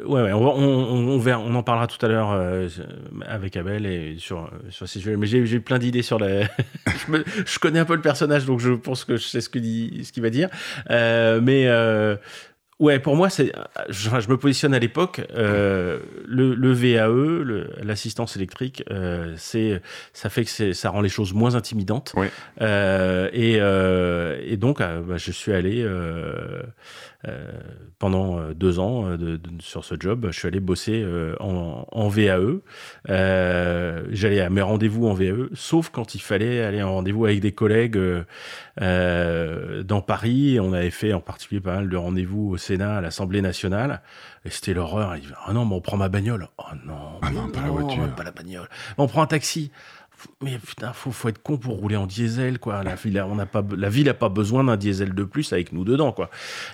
ouais, 0.06 0.32
on, 0.32 1.54
en 1.54 1.62
parlera 1.62 1.86
tout 1.86 2.04
à 2.04 2.08
l'heure 2.08 2.32
euh, 2.32 2.68
avec 3.26 3.56
Abel 3.56 3.86
et 3.86 4.16
sur, 4.18 4.50
ces 4.70 4.86
sujets. 4.86 5.16
Mais 5.16 5.26
j'ai 5.26 5.60
plein 5.60 5.78
d'idées 5.78 6.02
sur 6.02 6.18
la. 6.18 6.42
je, 6.86 7.58
connais 7.58 7.78
un 7.78 7.84
peu 7.86 7.94
le 7.94 8.02
personnage, 8.02 8.44
donc 8.44 8.60
je 8.60 8.72
pense 8.72 9.04
que 9.04 9.16
je 9.16 9.24
sais 9.24 9.40
ce 9.40 9.48
qu'il 9.48 10.22
va 10.22 10.30
dire. 10.30 10.50
Euh, 10.90 11.40
mais 11.42 11.66
Ouais, 12.84 12.98
pour 12.98 13.16
moi, 13.16 13.30
c'est, 13.30 13.50
je, 13.88 14.10
je, 14.20 14.28
me 14.28 14.36
positionne 14.36 14.74
à 14.74 14.78
l'époque. 14.78 15.22
Euh, 15.34 16.00
le, 16.26 16.54
le, 16.54 16.72
VAE, 16.74 17.82
l'assistance 17.82 18.36
électrique, 18.36 18.84
euh, 18.90 19.32
c'est, 19.38 19.80
ça 20.12 20.28
fait 20.28 20.44
que 20.44 20.74
ça 20.74 20.90
rend 20.90 21.00
les 21.00 21.08
choses 21.08 21.32
moins 21.32 21.54
intimidantes. 21.54 22.12
Ouais. 22.14 22.30
Euh, 22.60 23.30
et, 23.32 23.54
et, 24.52 24.58
donc, 24.58 24.80
bah, 24.80 25.16
je 25.16 25.32
suis 25.32 25.54
allé 25.54 25.82
pendant 27.98 28.38
euh, 28.38 28.54
deux 28.54 28.78
ans 28.78 29.06
euh, 29.06 29.16
de, 29.16 29.40
sur 29.60 29.84
ce 29.84 29.94
job, 29.98 30.28
je 30.30 30.38
suis 30.38 30.48
allé 30.48 30.60
bosser 30.60 31.04
en, 31.40 31.86
en, 31.90 32.08
VAE. 32.08 32.60
J'allais 33.08 34.40
à 34.40 34.50
mes 34.50 34.62
rendez-vous 34.62 35.06
en 35.06 35.14
VAE, 35.14 35.48
sauf 35.54 35.90
quand 35.90 36.14
il 36.14 36.20
fallait 36.20 36.62
aller 36.62 36.82
en 36.82 36.92
rendez-vous 36.92 37.24
avec 37.24 37.40
des 37.40 37.52
collègues 37.52 37.98
dans 38.78 40.02
Paris. 40.06 40.58
On 40.60 40.72
avait 40.72 40.90
fait 40.90 41.12
en 41.12 41.20
particulier 41.20 41.60
pas 41.60 41.76
mal 41.76 41.88
de 41.88 41.96
rendez-vous 41.96 42.50
au 42.50 42.56
Sénat, 42.56 42.98
à 42.98 43.00
l'Assemblée 43.00 43.42
nationale. 43.42 44.02
Et 44.44 44.50
c'était 44.50 44.74
l'horreur. 44.74 45.14
Ah 45.46 45.52
non, 45.52 45.64
mais 45.64 45.74
on 45.74 45.80
prend 45.80 45.96
ma 45.96 46.08
bagnole. 46.08 46.48
Oh 46.58 46.64
non, 46.84 47.18
ah 47.22 47.30
non, 47.30 47.48
pas 47.48 47.62
la 47.62 47.70
voiture. 47.70 48.14
Pas 48.14 48.24
la 48.24 48.32
bagnole. 48.32 48.68
On 48.98 49.06
prend 49.06 49.22
un 49.22 49.26
taxi 49.26 49.70
mais 50.42 50.58
putain, 50.58 50.92
faut, 50.92 51.10
faut 51.10 51.28
être 51.28 51.42
con 51.42 51.56
pour 51.56 51.76
rouler 51.76 51.96
en 51.96 52.06
diesel, 52.06 52.58
quoi. 52.58 52.82
La 52.82 52.94
ville, 52.94 53.24
on 53.28 53.34
n'a 53.34 53.46
pas, 53.46 53.64
la 53.76 53.88
ville 53.88 54.08
a 54.08 54.14
pas 54.14 54.28
besoin 54.28 54.64
d'un 54.64 54.76
diesel 54.76 55.14
de 55.14 55.24
plus 55.24 55.52
avec 55.52 55.72
nous 55.72 55.84
dedans, 55.84 56.12
quoi. 56.12 56.30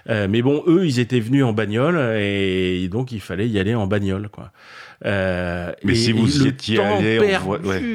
Euh, 0.08 0.26
mais 0.28 0.42
bon, 0.42 0.62
eux, 0.66 0.86
ils 0.86 0.98
étaient 0.98 1.20
venus 1.20 1.44
en 1.44 1.52
bagnole 1.52 1.98
et 2.18 2.88
donc 2.88 3.12
il 3.12 3.20
fallait 3.20 3.48
y 3.48 3.58
aller 3.58 3.74
en 3.74 3.86
bagnole, 3.86 4.28
quoi. 4.28 4.52
Euh, 5.06 5.72
mais 5.82 5.94
si 5.94 6.12
vous 6.12 6.46
étiez 6.46 6.78
allé, 6.78 7.38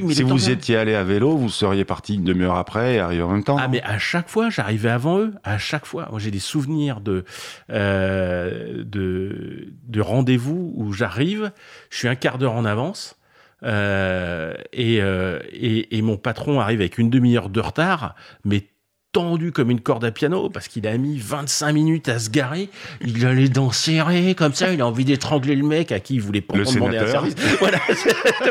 si 0.10 0.24
vous 0.24 0.50
étiez 0.50 0.78
allé 0.78 0.96
à 0.96 1.04
vélo, 1.04 1.38
vous 1.38 1.50
seriez 1.50 1.86
parti 1.86 2.16
une 2.16 2.24
demi-heure 2.24 2.58
après 2.58 2.96
et 2.96 3.00
arrivé 3.00 3.22
en 3.22 3.32
même 3.32 3.44
temps. 3.44 3.58
Ah, 3.60 3.68
mais 3.68 3.82
à 3.84 4.00
chaque 4.00 4.28
fois, 4.30 4.50
j'arrivais 4.50 4.90
avant 4.90 5.20
eux. 5.20 5.34
À 5.44 5.60
chaque 5.60 5.86
fois, 5.86 6.08
moi 6.10 6.20
j'ai 6.20 6.32
des 6.32 6.40
souvenirs 6.40 7.02
de 7.02 7.24
euh, 7.70 8.84
de, 8.84 9.68
de 9.88 10.02
rendez-vous 10.02 10.74
où 10.76 10.94
j'arrive, 10.94 11.52
je 11.92 11.98
suis 11.98 12.08
un 12.08 12.16
quart 12.16 12.38
d'heure 12.40 12.54
en 12.54 12.66
avance. 12.66 13.18
Euh, 13.66 14.54
euh, 14.78 15.40
et, 15.52 15.98
et, 15.98 16.02
mon 16.02 16.18
patron 16.18 16.60
arrive 16.60 16.82
avec 16.82 16.98
une 16.98 17.10
demi-heure 17.10 17.50
de 17.50 17.60
retard, 17.60 18.16
mais 18.44 18.64
tendu 19.16 19.52
comme 19.54 19.72
une 19.72 19.80
corde 19.80 20.04
à 20.04 20.12
piano 20.12 20.50
parce 20.50 20.68
qu'il 20.68 20.86
a 20.86 20.98
mis 20.98 21.18
25 21.18 21.72
minutes 21.72 22.10
à 22.10 22.20
se 22.20 22.30
garer. 22.30 22.70
Il 23.00 23.26
a 23.26 23.34
les 23.34 23.48
dents 23.48 23.72
serrées 23.72 24.36
comme 24.36 24.54
ça. 24.54 24.74
Il 24.74 24.82
a 24.82 24.88
envie 24.88 25.06
d'étrangler 25.06 25.56
le 25.56 25.66
mec 25.66 25.94
à 25.94 26.02
qui 26.02 26.16
il 26.16 26.22
voulait 26.22 26.42
pas 26.42 26.58
demander 26.58 26.98
un 26.98 27.08
service. 27.08 27.36
Voilà, 27.60 27.80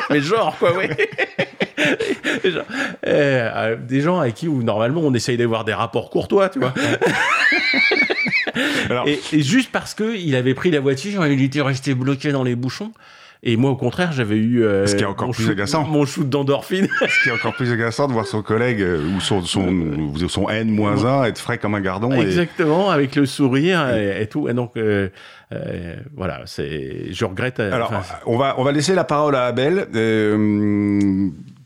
mais 0.09 0.21
genre 0.21 0.57
quoi, 0.59 0.75
ouais. 0.77 0.91
Euh, 3.07 3.77
des 3.77 4.01
gens 4.01 4.21
avec 4.21 4.35
qui 4.35 4.49
où, 4.49 4.63
normalement 4.63 5.03
on 5.03 5.13
essaye 5.13 5.37
d'avoir 5.37 5.65
des 5.65 5.75
rapports 5.75 6.09
courtois, 6.09 6.49
tu 6.49 6.59
vois. 6.59 6.73
et, 9.07 9.43
juste 9.43 9.71
parce 9.71 9.93
que 9.93 10.17
il 10.17 10.35
avait 10.35 10.55
pris 10.55 10.71
la 10.71 10.81
voiture, 10.81 11.27
il 11.27 11.43
était 11.43 11.61
resté 11.61 11.95
bloqué 11.95 12.33
dans 12.33 12.43
les 12.43 12.55
bouchons. 12.55 12.93
Et 13.47 13.57
moi, 13.57 13.71
au 13.71 13.77
contraire, 13.77 14.11
j'avais 14.11 14.37
eu 14.37 14.65
euh, 14.65 14.87
ce 14.87 14.97
qui 14.97 15.03
est 15.03 15.07
encore 15.07 15.31
plus 15.31 15.51
agaçant. 15.51 15.87
mon 15.87 16.07
shoot 16.07 16.29
d'endorphine. 16.29 16.89
ce 17.01 17.23
qui 17.23 17.29
est 17.29 17.33
encore 17.33 17.55
plus 17.55 17.71
agaçant 17.71 18.09
de 18.09 18.13
voir 18.13 18.27
son 18.27 18.43
collègue 18.43 18.83
ou 18.83 19.21
son, 19.21 19.43
son, 19.43 19.69
son 20.29 20.49
N-1 20.49 21.27
être 21.27 21.39
frais 21.39 21.59
comme 21.59 21.75
un 21.75 21.81
gardon. 21.81 22.11
Exactement, 22.13 22.91
avec 22.91 23.15
le 23.17 23.27
sourire 23.27 23.95
et, 23.95 24.27
tout. 24.27 24.49
Et 24.49 24.55
donc, 24.55 24.73
voilà, 26.17 26.41
c'est, 26.47 27.13
je 27.13 27.25
regrette. 27.25 27.61
Alors, 27.61 27.93
on, 28.27 28.39
va, 28.39 28.55
on 28.59 28.65
va 28.65 28.73
laisser 28.73 28.95
la 28.95 29.05
parole 29.05 29.37
à 29.37 29.45
Abel 29.45 29.89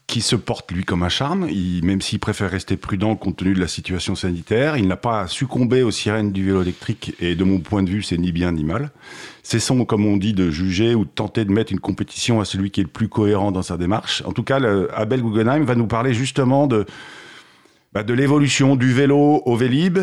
qui 0.09 0.23
se 0.23 0.35
porte 0.35 0.73
lui 0.73 0.85
comme 0.85 1.03
un 1.03 1.11
charme, 1.11 1.49
même 1.83 2.01
s'il 2.01 2.19
préfère 2.19 2.51
rester 2.51 2.79
prudent 2.79 3.15
compte 3.15 3.37
tenu 3.37 3.53
de 3.53 3.61
la 3.61 3.69
situation 3.69 4.15
sanitaire, 4.15 4.79
il 4.79 4.89
n'a 4.89 4.97
pas 4.97 5.29
succombé 5.29 5.83
aux 5.83 5.91
sirènes 5.91 6.33
du 6.33 6.47
vélo 6.47 6.63
électrique 6.63 7.15
et 7.21 7.37
de 7.37 7.45
mon 7.45 7.61
point 7.61 7.83
de 7.83 7.91
vue 7.91 8.03
c'est 8.03 8.17
ni 8.17 8.33
bien 8.33 8.51
ni 8.53 8.65
mal. 8.65 8.91
Cessons 9.43 9.85
comme 9.85 10.07
on 10.07 10.17
dit 10.17 10.33
de 10.33 10.51
juger 10.51 10.95
ou 10.95 11.05
de 11.05 11.11
tenter 11.11 11.45
de 11.45 11.53
mettre 11.53 11.73
une 11.73 11.79
compétition 11.79 12.41
à 12.41 12.47
celui 12.47 12.71
qui 12.71 12.81
est 12.81 12.85
le 12.85 12.89
plus 12.89 13.09
cohérent 13.09 13.53
dans 13.53 13.63
sa 13.63 13.77
démarche. 13.77 14.23
En 14.25 14.33
tout 14.33 14.43
cas, 14.43 14.59
Abel 14.95 15.23
Guggenheim 15.23 15.65
va 15.65 15.75
nous 15.75 15.87
parler 15.87 16.15
justement 16.15 16.67
de 16.67 16.87
bah, 17.93 18.03
de 18.03 18.15
l'évolution 18.15 18.77
du 18.77 18.93
vélo 18.93 19.43
au 19.45 19.57
Vélib, 19.57 19.99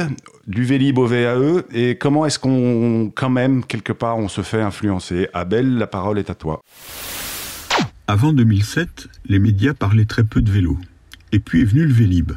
du 0.47 0.63
Vélib 0.63 0.97
au 0.97 1.05
VAE, 1.05 1.63
et 1.71 1.97
comment 1.97 2.25
est-ce 2.25 2.39
qu'on, 2.39 3.11
quand 3.13 3.29
même, 3.29 3.63
quelque 3.63 3.93
part, 3.93 4.17
on 4.17 4.27
se 4.27 4.41
fait 4.41 4.61
influencer. 4.61 5.29
Abel, 5.33 5.77
la 5.77 5.85
parole 5.85 6.17
est 6.17 6.31
à 6.31 6.35
toi. 6.35 6.61
Avant 8.07 8.33
2007, 8.33 9.07
les 9.25 9.39
médias 9.39 9.73
parlaient 9.73 10.05
très 10.05 10.23
peu 10.23 10.43
de 10.43 10.51
vélo. 10.51 10.77
Et 11.31 11.39
puis 11.39 11.61
est 11.61 11.65
venu 11.65 11.85
le 11.85 11.91
Vélib. 11.91 12.33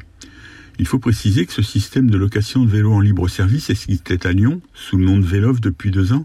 Il 0.79 0.87
faut 0.87 0.99
préciser 0.99 1.45
que 1.45 1.53
ce 1.53 1.61
système 1.61 2.09
de 2.09 2.17
location 2.17 2.65
de 2.65 2.71
vélos 2.71 2.95
en 2.95 3.01
libre 3.01 3.29
service 3.29 3.69
existait 3.69 4.27
à 4.27 4.33
Lyon, 4.33 4.63
sous 4.73 4.97
le 4.97 5.05
nom 5.05 5.19
de 5.19 5.27
Vélov 5.27 5.61
depuis 5.61 5.91
deux 5.91 6.15
ans, 6.15 6.25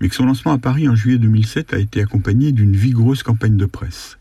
mais 0.00 0.08
que 0.08 0.14
son 0.14 0.24
lancement 0.24 0.52
à 0.52 0.58
Paris 0.58 0.88
en 0.88 0.94
juillet 0.94 1.18
2007 1.18 1.74
a 1.74 1.80
été 1.80 2.00
accompagné 2.00 2.52
d'une 2.52 2.76
vigoureuse 2.76 3.24
campagne 3.24 3.56
de 3.56 3.66
presse. 3.66 4.18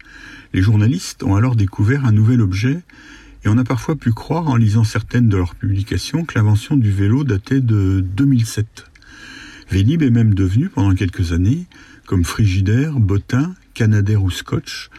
Les 0.53 0.63
journalistes 0.63 1.21
ont 1.21 1.35
alors 1.35 1.55
découvert 1.55 2.05
un 2.05 2.11
nouvel 2.11 2.41
objet 2.41 2.79
et 3.43 3.49
on 3.49 3.57
a 3.59 3.63
parfois 3.63 3.97
pu 3.97 4.13
croire 4.13 4.47
en 4.47 4.55
lisant 4.55 4.83
certaines 4.83 5.29
de 5.29 5.37
leurs 5.37 5.53
publications 5.53 6.25
que 6.25 6.39
l'invention 6.39 6.75
du 6.75 6.89
vélo 6.89 7.23
datait 7.23 7.61
de 7.61 8.03
2007. 8.15 8.85
Vélib 9.69 10.01
est 10.01 10.09
même 10.09 10.33
devenu 10.33 10.69
pendant 10.69 10.95
quelques 10.95 11.33
années, 11.33 11.67
comme 12.07 12.25
Frigidaire, 12.25 12.99
Bottin 12.99 13.53
Canadair 13.79 14.21
ou 14.21 14.29
Scotch, 14.29 14.89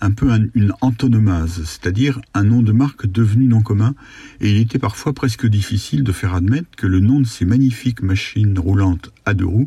un 0.00 0.12
peu 0.12 0.30
une 0.54 0.72
antonomase, 0.80 1.64
c'est-à-dire 1.64 2.20
un 2.34 2.44
nom 2.44 2.62
de 2.62 2.70
marque 2.70 3.04
devenu 3.04 3.46
non 3.46 3.62
commun, 3.62 3.96
et 4.40 4.52
il 4.52 4.58
était 4.58 4.78
parfois 4.78 5.12
presque 5.12 5.44
difficile 5.48 6.04
de 6.04 6.12
faire 6.12 6.34
admettre 6.34 6.68
que 6.76 6.86
le 6.86 7.00
nom 7.00 7.18
de 7.18 7.26
ces 7.26 7.44
magnifiques 7.44 8.00
machines 8.00 8.56
roulantes 8.56 9.10
à 9.26 9.34
deux 9.34 9.44
roues 9.44 9.66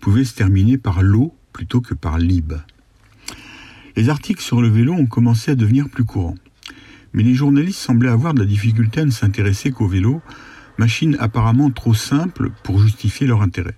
pouvait 0.00 0.24
se 0.24 0.34
terminer 0.34 0.78
par 0.78 1.02
l'eau 1.02 1.34
plutôt 1.52 1.82
que 1.82 1.92
par 1.92 2.18
lib. 2.18 2.54
Les 3.96 4.08
articles 4.08 4.42
sur 4.42 4.62
le 4.62 4.68
vélo 4.68 4.94
ont 4.94 5.04
commencé 5.04 5.50
à 5.50 5.54
devenir 5.54 5.90
plus 5.90 6.04
courants. 6.04 6.38
Mais 7.12 7.22
les 7.22 7.34
journalistes 7.34 7.80
semblaient 7.80 8.08
avoir 8.08 8.32
de 8.32 8.40
la 8.40 8.46
difficulté 8.46 9.02
à 9.02 9.04
ne 9.04 9.10
s'intéresser 9.10 9.72
qu'au 9.72 9.88
vélo, 9.88 10.22
machine 10.78 11.18
apparemment 11.20 11.68
trop 11.68 11.92
simple 11.92 12.50
pour 12.62 12.80
justifier 12.80 13.26
leur 13.26 13.42
intérêt 13.42 13.76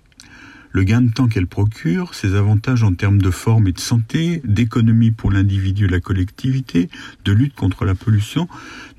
le 0.71 0.83
gain 0.83 1.01
de 1.01 1.11
temps 1.11 1.27
qu'elle 1.27 1.47
procure, 1.47 2.13
ses 2.13 2.35
avantages 2.35 2.83
en 2.83 2.93
termes 2.93 3.21
de 3.21 3.31
forme 3.31 3.67
et 3.67 3.71
de 3.71 3.79
santé, 3.79 4.41
d'économie 4.43 5.11
pour 5.11 5.31
l'individu 5.31 5.85
et 5.85 5.89
la 5.89 5.99
collectivité, 5.99 6.89
de 7.25 7.31
lutte 7.31 7.55
contre 7.55 7.85
la 7.85 7.95
pollution, 7.95 8.47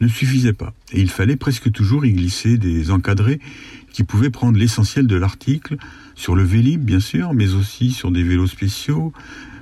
ne 0.01 0.09
suffisaient 0.09 0.53
pas. 0.53 0.75
Et 0.93 1.01
il 1.01 1.11
fallait 1.11 1.37
presque 1.37 1.71
toujours 1.71 2.05
y 2.05 2.13
glisser 2.13 2.59
des 2.59 2.91
encadrés 2.91 3.41
qui 3.93 4.05
pouvaient 4.05 4.31
prendre 4.31 4.59
l'essentiel 4.59 5.07
de 5.07 5.17
l'article, 5.17 5.77
sur 6.15 6.35
le 6.35 6.43
Vélib 6.43 6.85
bien 6.85 7.01
sûr, 7.01 7.35
mais 7.35 7.55
aussi 7.55 7.93
sur 7.93 8.11
des 8.11 8.23
vélos 8.23 8.47
spéciaux, 8.47 9.13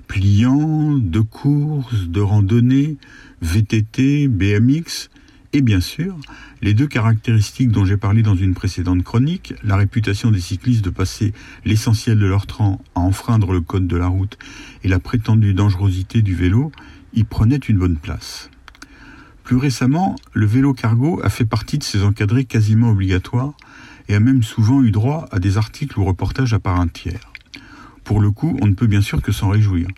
pliants, 0.07 0.97
de 0.99 1.21
course, 1.21 2.09
de 2.09 2.21
randonnée, 2.21 2.97
VTT, 3.43 4.29
BMX, 4.29 5.11
et 5.53 5.63
bien 5.63 5.81
sûr, 5.81 6.17
les 6.61 6.75
deux 6.75 6.87
caractéristiques 6.87 7.71
dont 7.71 7.85
j'ai 7.85 7.97
parlé 7.97 8.23
dans 8.23 8.35
une 8.35 8.55
précédente 8.55 9.03
chronique, 9.03 9.55
la 9.65 9.77
réputation 9.77 10.31
des 10.31 10.41
cyclistes 10.41 10.85
de 10.85 10.91
passer 10.91 11.33
l'essentiel 11.65 12.19
de 12.19 12.27
leur 12.27 12.47
temps 12.47 12.83
à 12.95 13.01
enfreindre 13.01 13.53
le 13.53 13.63
code 13.63 13.87
de 13.87 13.97
la 13.97 14.09
route 14.09 14.37
et 14.85 14.89
la 14.89 14.99
prétendue 14.99 15.55
dangerosité 15.55 16.21
du 16.21 16.35
vélo, 16.35 16.71
y 17.15 17.25
prenaient 17.25 17.57
une 17.57 17.79
bonne 17.79 17.97
place. 17.97 18.51
Plus 19.43 19.57
récemment, 19.57 20.17
le 20.35 20.45
vélo 20.45 20.75
cargo 20.75 21.21
a 21.25 21.31
fait 21.31 21.47
partie 21.47 21.79
de 21.79 21.83
ces 21.83 22.03
encadrés 22.03 22.45
quasiment 22.45 22.91
obligatoires 22.91 23.55
et 24.09 24.15
a 24.15 24.21
même 24.21 24.43
souvent 24.43 24.83
eu 24.83 24.91
droit 24.91 25.27
à 25.31 25.39
des 25.39 25.57
articles 25.57 25.99
ou 25.99 26.05
reportages 26.05 26.53
à 26.53 26.59
part 26.59 26.79
entière. 26.79 27.33
Pour 28.05 28.21
le 28.21 28.31
coup, 28.31 28.59
on 28.61 28.67
ne 28.67 28.75
peut 28.75 28.87
bien 28.87 29.01
sûr 29.01 29.23
que 29.23 29.33
s'en 29.33 29.49
réjouir 29.49 29.89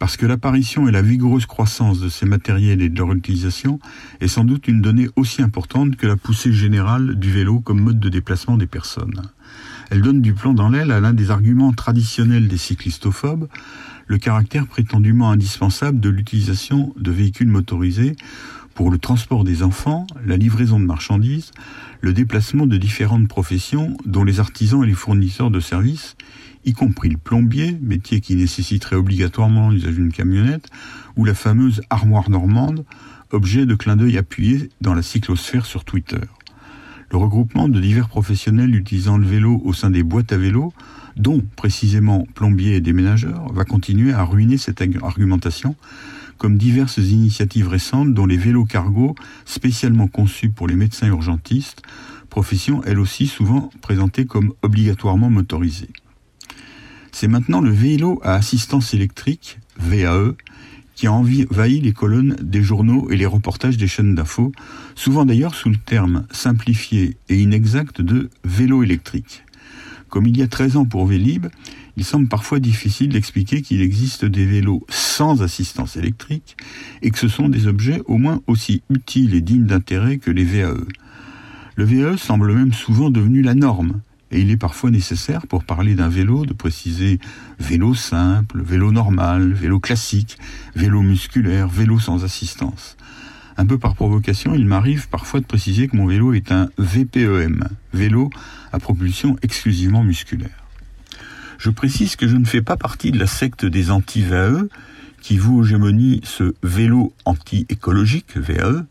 parce 0.00 0.16
que 0.16 0.24
l'apparition 0.24 0.88
et 0.88 0.92
la 0.92 1.02
vigoureuse 1.02 1.44
croissance 1.44 2.00
de 2.00 2.08
ces 2.08 2.24
matériels 2.24 2.80
et 2.80 2.88
de 2.88 2.98
leur 2.98 3.12
utilisation 3.12 3.78
est 4.20 4.28
sans 4.28 4.44
doute 4.44 4.66
une 4.66 4.80
donnée 4.80 5.10
aussi 5.14 5.42
importante 5.42 5.96
que 5.96 6.06
la 6.06 6.16
poussée 6.16 6.54
générale 6.54 7.16
du 7.16 7.30
vélo 7.30 7.60
comme 7.60 7.82
mode 7.82 8.00
de 8.00 8.08
déplacement 8.08 8.56
des 8.56 8.66
personnes. 8.66 9.20
Elle 9.90 10.00
donne 10.00 10.22
du 10.22 10.32
plomb 10.32 10.54
dans 10.54 10.70
l'aile 10.70 10.90
à 10.90 11.00
l'un 11.00 11.12
des 11.12 11.30
arguments 11.30 11.74
traditionnels 11.74 12.48
des 12.48 12.56
cyclistophobes, 12.56 13.46
le 14.06 14.16
caractère 14.16 14.66
prétendument 14.66 15.30
indispensable 15.30 16.00
de 16.00 16.08
l'utilisation 16.08 16.94
de 16.96 17.10
véhicules 17.10 17.48
motorisés 17.48 18.16
pour 18.74 18.90
le 18.90 18.96
transport 18.96 19.44
des 19.44 19.62
enfants, 19.62 20.06
la 20.24 20.38
livraison 20.38 20.80
de 20.80 20.86
marchandises, 20.86 21.50
le 22.00 22.14
déplacement 22.14 22.66
de 22.66 22.78
différentes 22.78 23.28
professions 23.28 23.98
dont 24.06 24.24
les 24.24 24.40
artisans 24.40 24.82
et 24.82 24.86
les 24.86 24.94
fournisseurs 24.94 25.50
de 25.50 25.60
services 25.60 26.16
y 26.64 26.72
compris 26.72 27.08
le 27.08 27.16
plombier, 27.16 27.76
métier 27.80 28.20
qui 28.20 28.36
nécessiterait 28.36 28.96
obligatoirement 28.96 29.70
l'usage 29.70 29.94
d'une 29.94 30.12
camionnette, 30.12 30.68
ou 31.16 31.24
la 31.24 31.34
fameuse 31.34 31.80
armoire 31.90 32.30
normande, 32.30 32.84
objet 33.30 33.66
de 33.66 33.74
clin 33.74 33.96
d'œil 33.96 34.18
appuyé 34.18 34.70
dans 34.80 34.94
la 34.94 35.02
cyclosphère 35.02 35.66
sur 35.66 35.84
Twitter. 35.84 36.20
Le 37.10 37.18
regroupement 37.18 37.68
de 37.68 37.80
divers 37.80 38.08
professionnels 38.08 38.74
utilisant 38.74 39.18
le 39.18 39.26
vélo 39.26 39.60
au 39.64 39.72
sein 39.72 39.90
des 39.90 40.02
boîtes 40.02 40.32
à 40.32 40.36
vélo, 40.36 40.72
dont 41.16 41.42
précisément 41.56 42.26
plombiers 42.34 42.76
et 42.76 42.80
déménageurs, 42.80 43.52
va 43.52 43.64
continuer 43.64 44.12
à 44.12 44.22
ruiner 44.22 44.58
cette 44.58 44.82
argumentation, 45.02 45.74
comme 46.38 46.56
diverses 46.56 46.98
initiatives 46.98 47.68
récentes 47.68 48.14
dont 48.14 48.26
les 48.26 48.36
vélos 48.36 48.64
cargo 48.64 49.14
spécialement 49.44 50.06
conçus 50.06 50.50
pour 50.50 50.68
les 50.68 50.76
médecins 50.76 51.08
urgentistes, 51.08 51.82
profession 52.30 52.80
elle 52.84 52.98
aussi 52.98 53.26
souvent 53.26 53.70
présentée 53.82 54.24
comme 54.24 54.54
obligatoirement 54.62 55.28
motorisée. 55.28 55.90
C'est 57.12 57.28
maintenant 57.28 57.60
le 57.60 57.70
vélo 57.70 58.20
à 58.22 58.34
assistance 58.34 58.94
électrique, 58.94 59.58
VAE, 59.78 60.34
qui 60.94 61.06
a 61.06 61.12
envahi 61.12 61.80
les 61.80 61.92
colonnes 61.92 62.36
des 62.42 62.62
journaux 62.62 63.10
et 63.10 63.16
les 63.16 63.26
reportages 63.26 63.78
des 63.78 63.86
chaînes 63.86 64.14
d'infos, 64.14 64.52
souvent 64.94 65.24
d'ailleurs 65.24 65.54
sous 65.54 65.70
le 65.70 65.76
terme 65.76 66.26
simplifié 66.30 67.16
et 67.28 67.40
inexact 67.40 68.02
de 68.02 68.28
vélo 68.44 68.82
électrique. 68.82 69.44
Comme 70.10 70.26
il 70.26 70.36
y 70.36 70.42
a 70.42 70.48
13 70.48 70.76
ans 70.76 70.84
pour 70.84 71.06
Vélib, 71.06 71.46
il 71.96 72.04
semble 72.04 72.28
parfois 72.28 72.58
difficile 72.58 73.10
d'expliquer 73.10 73.62
qu'il 73.62 73.80
existe 73.80 74.24
des 74.24 74.44
vélos 74.44 74.84
sans 74.88 75.42
assistance 75.42 75.96
électrique 75.96 76.56
et 77.00 77.10
que 77.10 77.18
ce 77.18 77.28
sont 77.28 77.48
des 77.48 77.66
objets 77.66 78.02
au 78.06 78.18
moins 78.18 78.42
aussi 78.46 78.82
utiles 78.90 79.34
et 79.34 79.40
dignes 79.40 79.66
d'intérêt 79.66 80.18
que 80.18 80.30
les 80.30 80.44
VAE. 80.44 80.84
Le 81.76 81.84
VAE 81.84 82.16
semble 82.16 82.52
même 82.54 82.72
souvent 82.72 83.10
devenu 83.10 83.40
la 83.40 83.54
norme, 83.54 84.00
et 84.30 84.40
il 84.40 84.50
est 84.50 84.56
parfois 84.56 84.90
nécessaire, 84.90 85.46
pour 85.46 85.64
parler 85.64 85.94
d'un 85.94 86.08
vélo, 86.08 86.46
de 86.46 86.52
préciser 86.52 87.18
vélo 87.58 87.94
simple, 87.94 88.62
vélo 88.62 88.92
normal, 88.92 89.52
vélo 89.52 89.80
classique, 89.80 90.38
vélo 90.76 91.02
musculaire, 91.02 91.68
vélo 91.68 91.98
sans 91.98 92.24
assistance. 92.24 92.96
Un 93.56 93.66
peu 93.66 93.78
par 93.78 93.94
provocation, 93.94 94.54
il 94.54 94.66
m'arrive 94.66 95.08
parfois 95.08 95.40
de 95.40 95.44
préciser 95.44 95.88
que 95.88 95.96
mon 95.96 96.06
vélo 96.06 96.32
est 96.32 96.52
un 96.52 96.70
VPEM, 96.78 97.68
vélo 97.92 98.30
à 98.72 98.78
propulsion 98.78 99.36
exclusivement 99.42 100.04
musculaire. 100.04 100.64
Je 101.58 101.70
précise 101.70 102.16
que 102.16 102.26
je 102.26 102.36
ne 102.36 102.46
fais 102.46 102.62
pas 102.62 102.76
partie 102.76 103.10
de 103.10 103.18
la 103.18 103.26
secte 103.26 103.66
des 103.66 103.90
anti-VAE, 103.90 104.66
qui 105.20 105.36
voue 105.36 105.62
hégémonie 105.64 106.20
ce 106.24 106.54
vélo 106.62 107.12
anti-écologique, 107.26 108.36
VAE, 108.36 108.86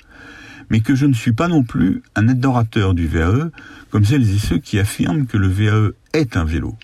mais 0.69 0.81
que 0.81 0.95
je 0.95 1.05
ne 1.05 1.13
suis 1.13 1.33
pas 1.33 1.47
non 1.47 1.63
plus 1.63 2.03
un 2.15 2.27
adorateur 2.27 2.93
du 2.93 3.07
VAE, 3.07 3.49
comme 3.89 4.05
celles 4.05 4.29
et 4.29 4.39
ceux 4.39 4.59
qui 4.59 4.79
affirment 4.79 5.25
que 5.25 5.37
le 5.37 5.47
VAE 5.47 5.91
est 6.13 6.37
un 6.37 6.45
vélo. 6.45 6.77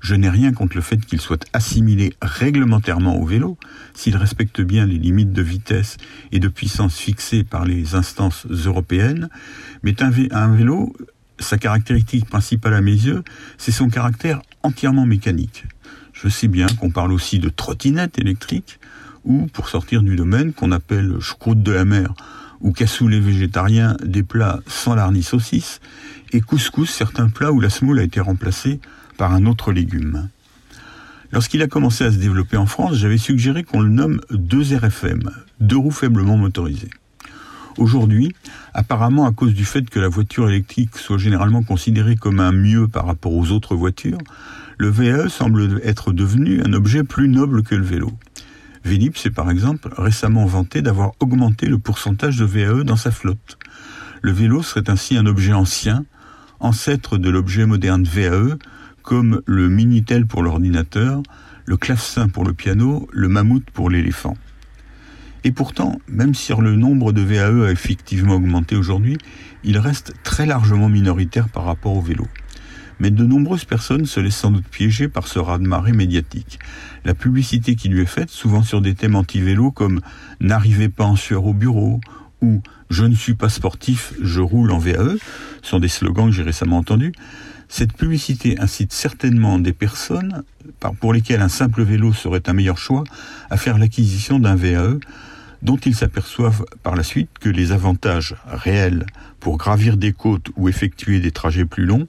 Je 0.00 0.14
n'ai 0.14 0.28
rien 0.28 0.52
contre 0.52 0.76
le 0.76 0.82
fait 0.82 0.98
qu'il 0.98 1.20
soit 1.20 1.44
assimilé 1.52 2.14
réglementairement 2.22 3.16
au 3.16 3.24
vélo, 3.24 3.58
s'il 3.94 4.16
respecte 4.16 4.60
bien 4.60 4.86
les 4.86 4.98
limites 4.98 5.32
de 5.32 5.42
vitesse 5.42 5.96
et 6.32 6.38
de 6.38 6.48
puissance 6.48 6.96
fixées 6.96 7.44
par 7.44 7.64
les 7.64 7.94
instances 7.94 8.46
européennes, 8.48 9.28
mais 9.82 9.96
un 10.02 10.54
vélo, 10.54 10.94
sa 11.38 11.58
caractéristique 11.58 12.26
principale 12.26 12.74
à 12.74 12.80
mes 12.80 12.92
yeux, 12.92 13.24
c'est 13.58 13.72
son 13.72 13.88
caractère 13.88 14.42
entièrement 14.62 15.06
mécanique. 15.06 15.64
Je 16.12 16.28
sais 16.28 16.48
bien 16.48 16.66
qu'on 16.66 16.90
parle 16.90 17.12
aussi 17.12 17.38
de 17.38 17.48
trottinette 17.48 18.18
électrique, 18.18 18.78
ou, 19.24 19.46
pour 19.52 19.68
sortir 19.68 20.02
du 20.02 20.14
domaine, 20.14 20.52
qu'on 20.52 20.70
appelle 20.70 21.18
choucroute 21.20 21.62
de 21.62 21.72
la 21.72 21.84
mer 21.84 22.14
ou 22.60 22.72
cassoulet 22.72 23.20
végétarien 23.20 23.96
des 24.04 24.22
plats 24.22 24.60
sans 24.66 24.94
larni 24.94 25.22
saucisse, 25.22 25.80
et 26.32 26.40
couscous 26.40 26.90
certains 26.90 27.28
plats 27.28 27.52
où 27.52 27.60
la 27.60 27.70
semoule 27.70 27.98
a 27.98 28.04
été 28.04 28.20
remplacée 28.20 28.80
par 29.16 29.32
un 29.32 29.46
autre 29.46 29.72
légume. 29.72 30.28
Lorsqu'il 31.32 31.62
a 31.62 31.66
commencé 31.66 32.04
à 32.04 32.12
se 32.12 32.18
développer 32.18 32.56
en 32.56 32.66
France, 32.66 32.94
j'avais 32.96 33.18
suggéré 33.18 33.64
qu'on 33.64 33.80
le 33.80 33.88
nomme 33.88 34.20
2RFM, 34.30 35.28
deux 35.60 35.76
roues 35.76 35.90
faiblement 35.90 36.36
motorisées. 36.36 36.90
Aujourd'hui, 37.78 38.34
apparemment 38.72 39.26
à 39.26 39.32
cause 39.32 39.52
du 39.52 39.64
fait 39.64 39.90
que 39.90 39.98
la 39.98 40.08
voiture 40.08 40.48
électrique 40.48 40.96
soit 40.96 41.18
généralement 41.18 41.62
considérée 41.62 42.16
comme 42.16 42.40
un 42.40 42.52
mieux 42.52 42.88
par 42.88 43.06
rapport 43.06 43.34
aux 43.34 43.50
autres 43.50 43.76
voitures, 43.76 44.18
le 44.78 44.88
VAE 44.88 45.28
semble 45.28 45.80
être 45.84 46.12
devenu 46.12 46.62
un 46.62 46.72
objet 46.72 47.02
plus 47.02 47.28
noble 47.28 47.62
que 47.62 47.74
le 47.74 47.84
vélo. 47.84 48.12
Vélib 48.86 49.16
s'est 49.16 49.30
par 49.30 49.50
exemple 49.50 49.88
récemment 49.98 50.46
vanté 50.46 50.80
d'avoir 50.80 51.10
augmenté 51.18 51.66
le 51.66 51.76
pourcentage 51.76 52.36
de 52.36 52.44
VAE 52.44 52.84
dans 52.84 52.94
sa 52.94 53.10
flotte. 53.10 53.58
Le 54.22 54.30
vélo 54.30 54.62
serait 54.62 54.88
ainsi 54.88 55.16
un 55.16 55.26
objet 55.26 55.52
ancien, 55.52 56.04
ancêtre 56.60 57.18
de 57.18 57.28
l'objet 57.28 57.66
moderne 57.66 58.04
VAE, 58.04 58.56
comme 59.02 59.42
le 59.44 59.68
Minitel 59.68 60.24
pour 60.26 60.44
l'ordinateur, 60.44 61.20
le 61.64 61.76
clavecin 61.76 62.28
pour 62.28 62.44
le 62.44 62.52
piano, 62.52 63.08
le 63.10 63.26
mammouth 63.26 63.68
pour 63.72 63.90
l'éléphant. 63.90 64.36
Et 65.42 65.50
pourtant, 65.50 66.00
même 66.06 66.36
si 66.36 66.52
le 66.56 66.76
nombre 66.76 67.10
de 67.10 67.22
VAE 67.22 67.66
a 67.66 67.72
effectivement 67.72 68.36
augmenté 68.36 68.76
aujourd'hui, 68.76 69.18
il 69.64 69.78
reste 69.78 70.12
très 70.22 70.46
largement 70.46 70.88
minoritaire 70.88 71.48
par 71.48 71.64
rapport 71.64 71.96
au 71.96 72.02
vélo. 72.02 72.28
Mais 72.98 73.10
de 73.10 73.24
nombreuses 73.24 73.64
personnes 73.64 74.06
se 74.06 74.20
laissent 74.20 74.36
sans 74.36 74.50
doute 74.50 74.66
piéger 74.66 75.08
par 75.08 75.28
ce 75.28 75.38
raz-de-marée 75.38 75.92
médiatique. 75.92 76.58
La 77.04 77.14
publicité 77.14 77.76
qui 77.76 77.88
lui 77.88 78.00
est 78.00 78.06
faite, 78.06 78.30
souvent 78.30 78.62
sur 78.62 78.80
des 78.80 78.94
thèmes 78.94 79.16
anti-vélo 79.16 79.70
comme 79.70 80.00
N'arrivez 80.40 80.88
pas 80.88 81.04
en 81.04 81.16
sueur 81.16 81.44
au 81.44 81.52
bureau 81.52 82.00
ou 82.42 82.62
Je 82.90 83.04
ne 83.04 83.14
suis 83.14 83.34
pas 83.34 83.48
sportif, 83.48 84.14
je 84.22 84.40
roule 84.40 84.70
en 84.70 84.78
VAE, 84.78 85.16
sont 85.62 85.78
des 85.78 85.88
slogans 85.88 86.26
que 86.26 86.36
j'ai 86.36 86.42
récemment 86.42 86.78
entendus. 86.78 87.12
Cette 87.68 87.92
publicité 87.92 88.58
incite 88.60 88.92
certainement 88.92 89.58
des 89.58 89.72
personnes 89.72 90.44
pour 91.00 91.12
lesquelles 91.12 91.40
un 91.40 91.48
simple 91.48 91.82
vélo 91.82 92.12
serait 92.12 92.42
un 92.46 92.52
meilleur 92.52 92.78
choix 92.78 93.04
à 93.50 93.56
faire 93.56 93.78
l'acquisition 93.78 94.38
d'un 94.38 94.54
VAE 94.54 94.98
dont 95.62 95.76
ils 95.76 95.96
s'aperçoivent 95.96 96.64
par 96.82 96.94
la 96.94 97.02
suite 97.02 97.30
que 97.40 97.48
les 97.48 97.72
avantages 97.72 98.36
réels 98.46 99.04
pour 99.40 99.56
gravir 99.56 99.96
des 99.96 100.12
côtes 100.12 100.50
ou 100.56 100.68
effectuer 100.68 101.18
des 101.18 101.32
trajets 101.32 101.64
plus 101.64 101.86
longs 101.86 102.06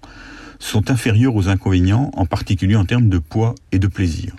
sont 0.60 0.92
inférieurs 0.92 1.36
aux 1.36 1.50
inconvénients, 1.50 2.12
en 2.14 2.26
particulier 2.26 2.76
en 2.76 2.86
termes 2.86 3.10
de 3.10 3.20
poids 3.20 3.56
et 3.72 3.80
de 3.80 3.88
plaisir. 3.88 4.36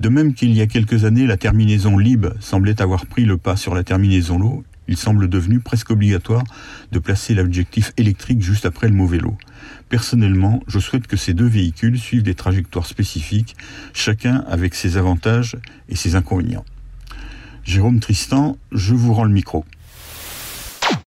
De 0.00 0.08
même 0.08 0.34
qu'il 0.34 0.52
y 0.52 0.60
a 0.60 0.66
quelques 0.66 1.04
années, 1.04 1.26
la 1.26 1.36
terminaison 1.36 1.98
Lib 1.98 2.26
semblait 2.40 2.80
avoir 2.80 3.06
pris 3.06 3.24
le 3.24 3.36
pas 3.36 3.56
sur 3.56 3.74
la 3.74 3.82
terminaison 3.82 4.38
Low, 4.38 4.64
il 4.88 4.96
semble 4.96 5.28
devenu 5.28 5.60
presque 5.60 5.90
obligatoire 5.90 6.44
de 6.92 6.98
placer 6.98 7.34
l'objectif 7.34 7.92
électrique 7.96 8.40
juste 8.40 8.64
après 8.64 8.88
le 8.88 8.94
mot 8.94 9.06
vélo. 9.06 9.36
Personnellement, 9.88 10.60
je 10.66 10.78
souhaite 10.78 11.06
que 11.06 11.16
ces 11.16 11.34
deux 11.34 11.46
véhicules 11.46 11.98
suivent 11.98 12.22
des 12.22 12.34
trajectoires 12.34 12.86
spécifiques, 12.86 13.54
chacun 13.92 14.44
avec 14.48 14.74
ses 14.74 14.96
avantages 14.96 15.56
et 15.88 15.96
ses 15.96 16.16
inconvénients. 16.16 16.64
Jérôme 17.64 18.00
Tristan, 18.00 18.56
je 18.72 18.94
vous 18.94 19.12
rends 19.12 19.24
le 19.24 19.32
micro. 19.32 19.64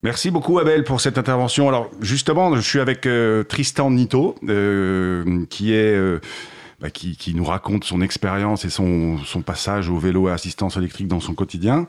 Merci 0.04 0.32
beaucoup 0.32 0.58
Abel 0.58 0.84
pour 0.84 1.00
cette 1.00 1.20
intervention. 1.20 1.68
Alors 1.68 1.92
justement, 2.02 2.56
je 2.56 2.62
suis 2.62 2.80
avec 2.80 3.06
euh, 3.06 3.44
Tristan 3.44 3.92
Nito, 3.92 4.34
euh, 4.50 5.46
qui 5.52 5.74
est 5.74 5.96
euh, 5.96 6.20
bah, 6.80 6.90
qui, 6.90 7.34
nous 7.36 7.44
raconte 7.44 7.84
son 7.84 8.02
expérience 8.02 8.66
et 8.66 8.72
son, 8.72 9.20
passage 9.46 9.90
au 9.90 10.00
vélo 10.00 10.28
à 10.28 10.34
assistance 10.34 10.76
électrique 10.76 11.08
dans 11.08 11.20
son 11.20 11.36
quotidien. 11.36 11.88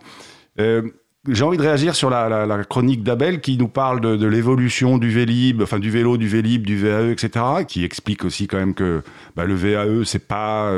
J'ai 0.58 1.44
envie 1.44 1.56
de 1.56 1.62
réagir 1.62 1.94
sur 1.94 2.10
la, 2.10 2.64
chronique 2.68 3.02
d'Abel 3.02 3.40
qui 3.40 3.56
nous 3.56 3.68
parle 3.68 4.00
de, 4.00 4.26
l'évolution 4.26 4.98
du 4.98 5.08
Vélib, 5.08 5.62
enfin 5.62 5.78
du 5.78 5.88
vélo, 5.88 6.18
du 6.18 6.28
Vélib, 6.28 6.66
du 6.66 6.76
VAE, 6.76 7.12
etc. 7.12 7.64
Qui 7.66 7.82
explique 7.82 8.26
aussi 8.26 8.46
quand 8.46 8.58
même 8.58 8.74
que 8.74 9.02
bah, 9.36 9.46
le 9.46 9.54
VAE 9.54 10.04
c'est 10.04 10.26
pas 10.26 10.70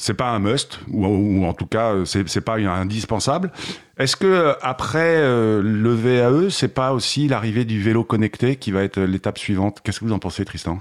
c'est 0.00 0.14
pas 0.14 0.30
un 0.30 0.38
must 0.38 0.80
ou, 0.90 1.44
en 1.44 1.52
tout 1.52 1.66
cas 1.66 1.94
c'est 2.04 2.40
pas 2.40 2.56
indispensable. 2.56 3.52
Est-ce 3.98 4.16
que 4.16 4.54
après 4.62 5.18
euh, 5.18 5.60
le 5.62 5.92
VAE, 5.92 6.48
c'est 6.48 6.72
pas 6.72 6.94
aussi 6.94 7.28
l'arrivée 7.28 7.66
du 7.66 7.82
vélo 7.82 8.02
connecté 8.02 8.56
qui 8.56 8.70
va 8.70 8.82
être 8.82 8.98
l'étape 8.98 9.36
suivante? 9.36 9.80
Qu'est-ce 9.84 10.00
que 10.00 10.06
vous 10.06 10.12
en 10.12 10.18
pensez, 10.18 10.42
Tristan? 10.46 10.80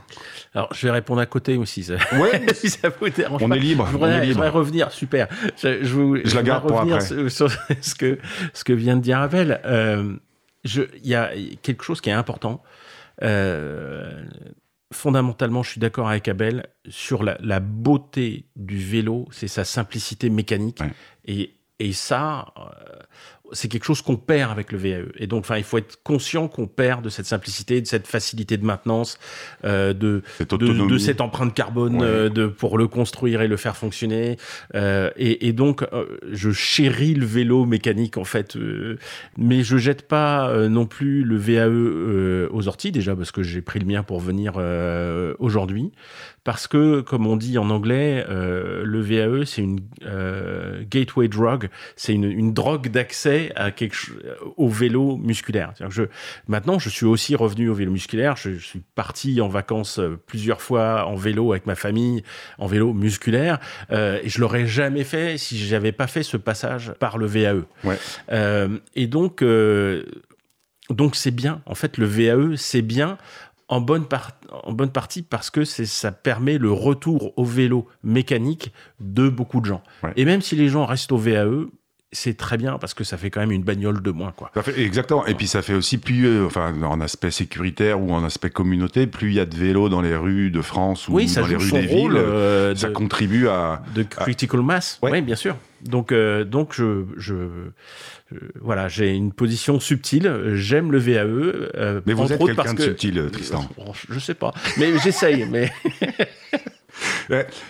Alors, 0.56 0.74
je 0.74 0.88
vais 0.88 0.92
répondre 0.92 1.20
à 1.20 1.26
côté 1.26 1.58
aussi. 1.58 1.84
Ça... 1.84 1.96
Ouais. 2.14 2.42
si 2.54 2.70
ça 2.70 2.88
vous 2.88 3.10
dérange 3.10 3.44
on 3.44 3.52
Est 3.52 3.60
libre, 3.60 3.86
je 3.88 3.92
voudrais, 3.92 4.20
on 4.20 4.22
est 4.22 4.26
libre. 4.26 4.48
revenir. 4.48 4.90
Super. 4.92 5.28
Je, 5.62 5.84
je, 5.84 6.34
la 6.34 6.44
garde 6.44 6.66
pour 6.66 6.80
après. 6.80 7.02
Sur, 7.02 7.52
ce 7.82 7.96
que 7.96 8.20
ce 8.54 8.64
que 8.64 8.72
vient 8.72 8.96
de 8.96 9.02
dire 9.02 9.20
Abel. 9.20 9.60
Euh, 9.66 10.16
il 10.64 10.88
y 11.04 11.16
a 11.16 11.32
quelque 11.62 11.84
chose 11.84 12.00
qui 12.00 12.10
est 12.10 12.14
important. 12.14 12.64
Euh, 13.22 14.24
fondamentalement, 14.94 15.64
je 15.64 15.72
suis 15.72 15.80
d'accord 15.80 16.10
avec 16.10 16.28
Abel 16.28 16.68
sur 16.88 17.24
la, 17.24 17.60
beauté 17.60 18.46
du 18.56 18.78
vélo, 18.78 19.28
c'est 19.32 19.48
sa 19.48 19.64
simplicité 19.64 20.30
mécanique. 20.30 20.82
Et, 21.26 21.56
et 21.80 21.94
ça, 21.94 22.54
euh, 22.58 23.00
c'est 23.52 23.68
quelque 23.68 23.84
chose 23.84 24.02
qu'on 24.02 24.16
perd 24.16 24.52
avec 24.52 24.72
le 24.72 24.78
VAE. 24.78 25.06
Et 25.18 25.28
donc, 25.28 25.42
enfin, 25.42 25.58
il 25.58 25.64
faut 25.64 25.78
être 25.78 26.00
conscient 26.04 26.48
qu'on 26.48 26.68
perd 26.68 27.04
de 27.04 27.10
cette 27.10 27.26
simplicité, 27.26 27.82
de 27.82 27.88
cette 27.88 28.08
facilité 28.08 28.58
de 28.58 28.66
maintenance, 28.66 29.18
euh, 29.66 29.94
de, 29.94 30.24
de, 30.40 30.98
cette 30.98 31.22
empreinte 31.22 31.54
carbone 31.54 32.02
euh, 32.02 32.30
de, 32.30 32.48
pour 32.48 32.78
le 32.78 32.88
construire 32.88 33.42
et 33.42 33.48
le 33.48 33.58
faire 33.58 33.78
fonctionner. 33.78 34.38
Euh, 34.76 35.10
et, 35.18 35.48
et, 35.48 35.54
donc, 35.54 35.86
je 36.32 36.52
chéris 36.52 37.14
le 37.14 37.26
vélo 37.26 37.66
mécanique, 37.66 38.18
en 38.18 38.24
fait, 38.24 38.58
mais 39.38 39.64
je 39.64 39.78
jette 39.78 40.08
pas 40.08 40.68
non 40.68 40.86
plus 40.86 41.24
le 41.24 41.38
VAE 41.38 42.50
aux 42.52 42.68
orties, 42.68 42.92
déjà, 42.92 43.16
parce 43.16 43.32
que 43.32 43.44
j'ai 43.44 43.62
pris 43.62 43.80
le 43.80 43.86
mien 43.86 44.04
pour 44.04 44.20
venir 44.20 44.54
aujourd'hui 45.40 45.92
parce 46.46 46.68
que, 46.68 47.02
comme 47.02 47.28
on 47.28 47.36
dit 47.36 47.58
en 47.58 47.70
anglais, 47.70 48.26
le 48.28 49.02
VAE, 49.02 49.46
c'est 49.46 49.62
une 49.62 49.80
gateway 50.90 51.28
drug, 51.28 51.70
c'est 51.96 52.14
une, 52.14 52.24
une, 52.24 52.54
drogue 52.54 52.90
d'accès 52.90 53.39
à 53.56 53.72
quelque 53.72 53.96
au 54.58 54.70
vélo 54.70 55.18
musculaire. 55.18 55.74
Je, 55.90 56.04
maintenant, 56.48 56.80
je 56.80 56.90
suis 56.90 57.06
aussi 57.06 57.36
revenu 57.36 57.70
au 57.70 57.74
vélo 57.74 57.92
musculaire. 57.92 58.36
Je, 58.36 58.54
je, 58.54 58.66
suis 58.66 58.82
parti 58.96 59.42
en 59.42 59.48
vacances 59.48 60.00
euh, 60.00 60.20
plusieurs 60.28 60.62
fois 60.62 61.06
en 61.06 61.16
vélo 61.16 61.52
avec 61.52 61.66
ma 61.66 61.76
famille, 61.76 62.24
en 62.58 62.68
vélo 62.68 62.94
musculaire, 62.94 63.60
euh, 63.92 64.20
et 64.24 64.30
je 64.30 64.40
l'aurais 64.40 64.68
jamais 64.68 65.04
fait 65.04 65.38
si 65.38 65.58
j'avais 65.58 65.92
pas 65.92 66.08
fait 66.08 66.24
ce 66.24 66.38
passage 66.38 66.94
par 67.00 67.18
le 67.18 67.26
VAE. 67.26 67.64
Ouais. 67.84 67.98
Euh, 68.32 68.78
et 68.96 69.08
donc, 69.08 69.42
euh, 69.42 70.04
donc 70.90 71.16
c'est 71.16 71.32
bien. 71.32 71.62
En 71.66 71.76
fait, 71.76 71.98
le 71.98 72.06
VAE, 72.06 72.56
c'est 72.58 72.82
bien 72.82 73.18
en 73.68 73.82
bonne, 73.82 74.06
en 74.64 74.74
bonne 74.74 74.92
partie 74.92 75.22
parce 75.22 75.50
que 75.52 75.64
ça 75.64 76.12
permet 76.12 76.58
le 76.58 76.72
retour 76.72 77.38
au 77.38 77.46
vélo 77.46 77.88
mécanique 78.04 78.74
de 79.00 79.30
beaucoup 79.30 79.62
de 79.62 79.66
gens. 79.66 79.84
Et 80.16 80.26
même 80.26 80.42
si 80.42 80.56
les 80.56 80.70
gens 80.70 80.86
restent 80.86 81.12
au 81.12 81.18
VAE, 81.18 81.68
c'est 82.12 82.36
très 82.36 82.58
bien 82.58 82.80
parce 82.80 82.96
que 82.96 83.04
ça 83.04 83.18
fait 83.18 83.30
quand 83.30 83.40
même 83.40 83.52
une 83.52 83.64
bagnole 83.64 84.02
de 84.02 84.12
moins 84.12 84.32
quoi. 84.32 84.50
Ça 84.56 84.64
fait, 84.64 84.80
exactement. 84.82 85.26
Et 85.28 85.36
puis 85.36 85.48
ça 85.48 85.62
fait 85.62 85.76
aussi 85.76 86.00
plus, 86.00 86.26
euh, 86.26 86.46
enfin 86.46 86.74
en 86.82 87.02
aspect 87.02 87.30
sécuritaire 87.30 88.02
ou 88.02 88.12
en 88.12 88.24
aspect 88.24 88.50
communauté, 88.50 89.06
plus 89.06 89.30
il 89.30 89.36
y 89.36 89.40
a 89.40 89.46
de 89.46 89.56
vélos 89.56 89.90
dans 89.90 90.02
les 90.02 90.16
rues 90.16 90.50
de 90.50 90.62
France 90.62 91.08
ou 91.08 91.20
dans 91.20 91.48
les 91.48 91.56
rues 91.56 91.72
des 91.72 91.82
villes, 91.82 92.16
euh, 92.16 92.76
ça 92.76 92.90
contribue 92.90 93.48
à 93.48 93.84
de 93.94 94.04
critical 94.04 94.62
mass. 94.62 94.98
Oui, 95.04 95.22
bien 95.22 95.36
sûr. 95.36 95.56
Donc 95.84 96.12
euh, 96.12 96.44
donc 96.44 96.74
je, 96.74 97.06
je 97.16 97.36
voilà, 98.60 98.88
j'ai 98.88 99.14
une 99.14 99.32
position 99.32 99.80
subtile. 99.80 100.54
J'aime 100.54 100.92
le 100.92 100.98
VAE. 100.98 102.02
mais 102.06 102.14
vous 102.14 102.32
êtes 102.34 102.44
quelqu'un 102.44 102.74
de 102.74 102.82
subtil, 102.82 103.30
Tristan. 103.32 103.70
je 104.10 104.20
sais 104.20 104.34
pas, 104.34 104.54
mais 104.78 104.98
j'essaye. 105.00 105.46
mais 105.46 105.72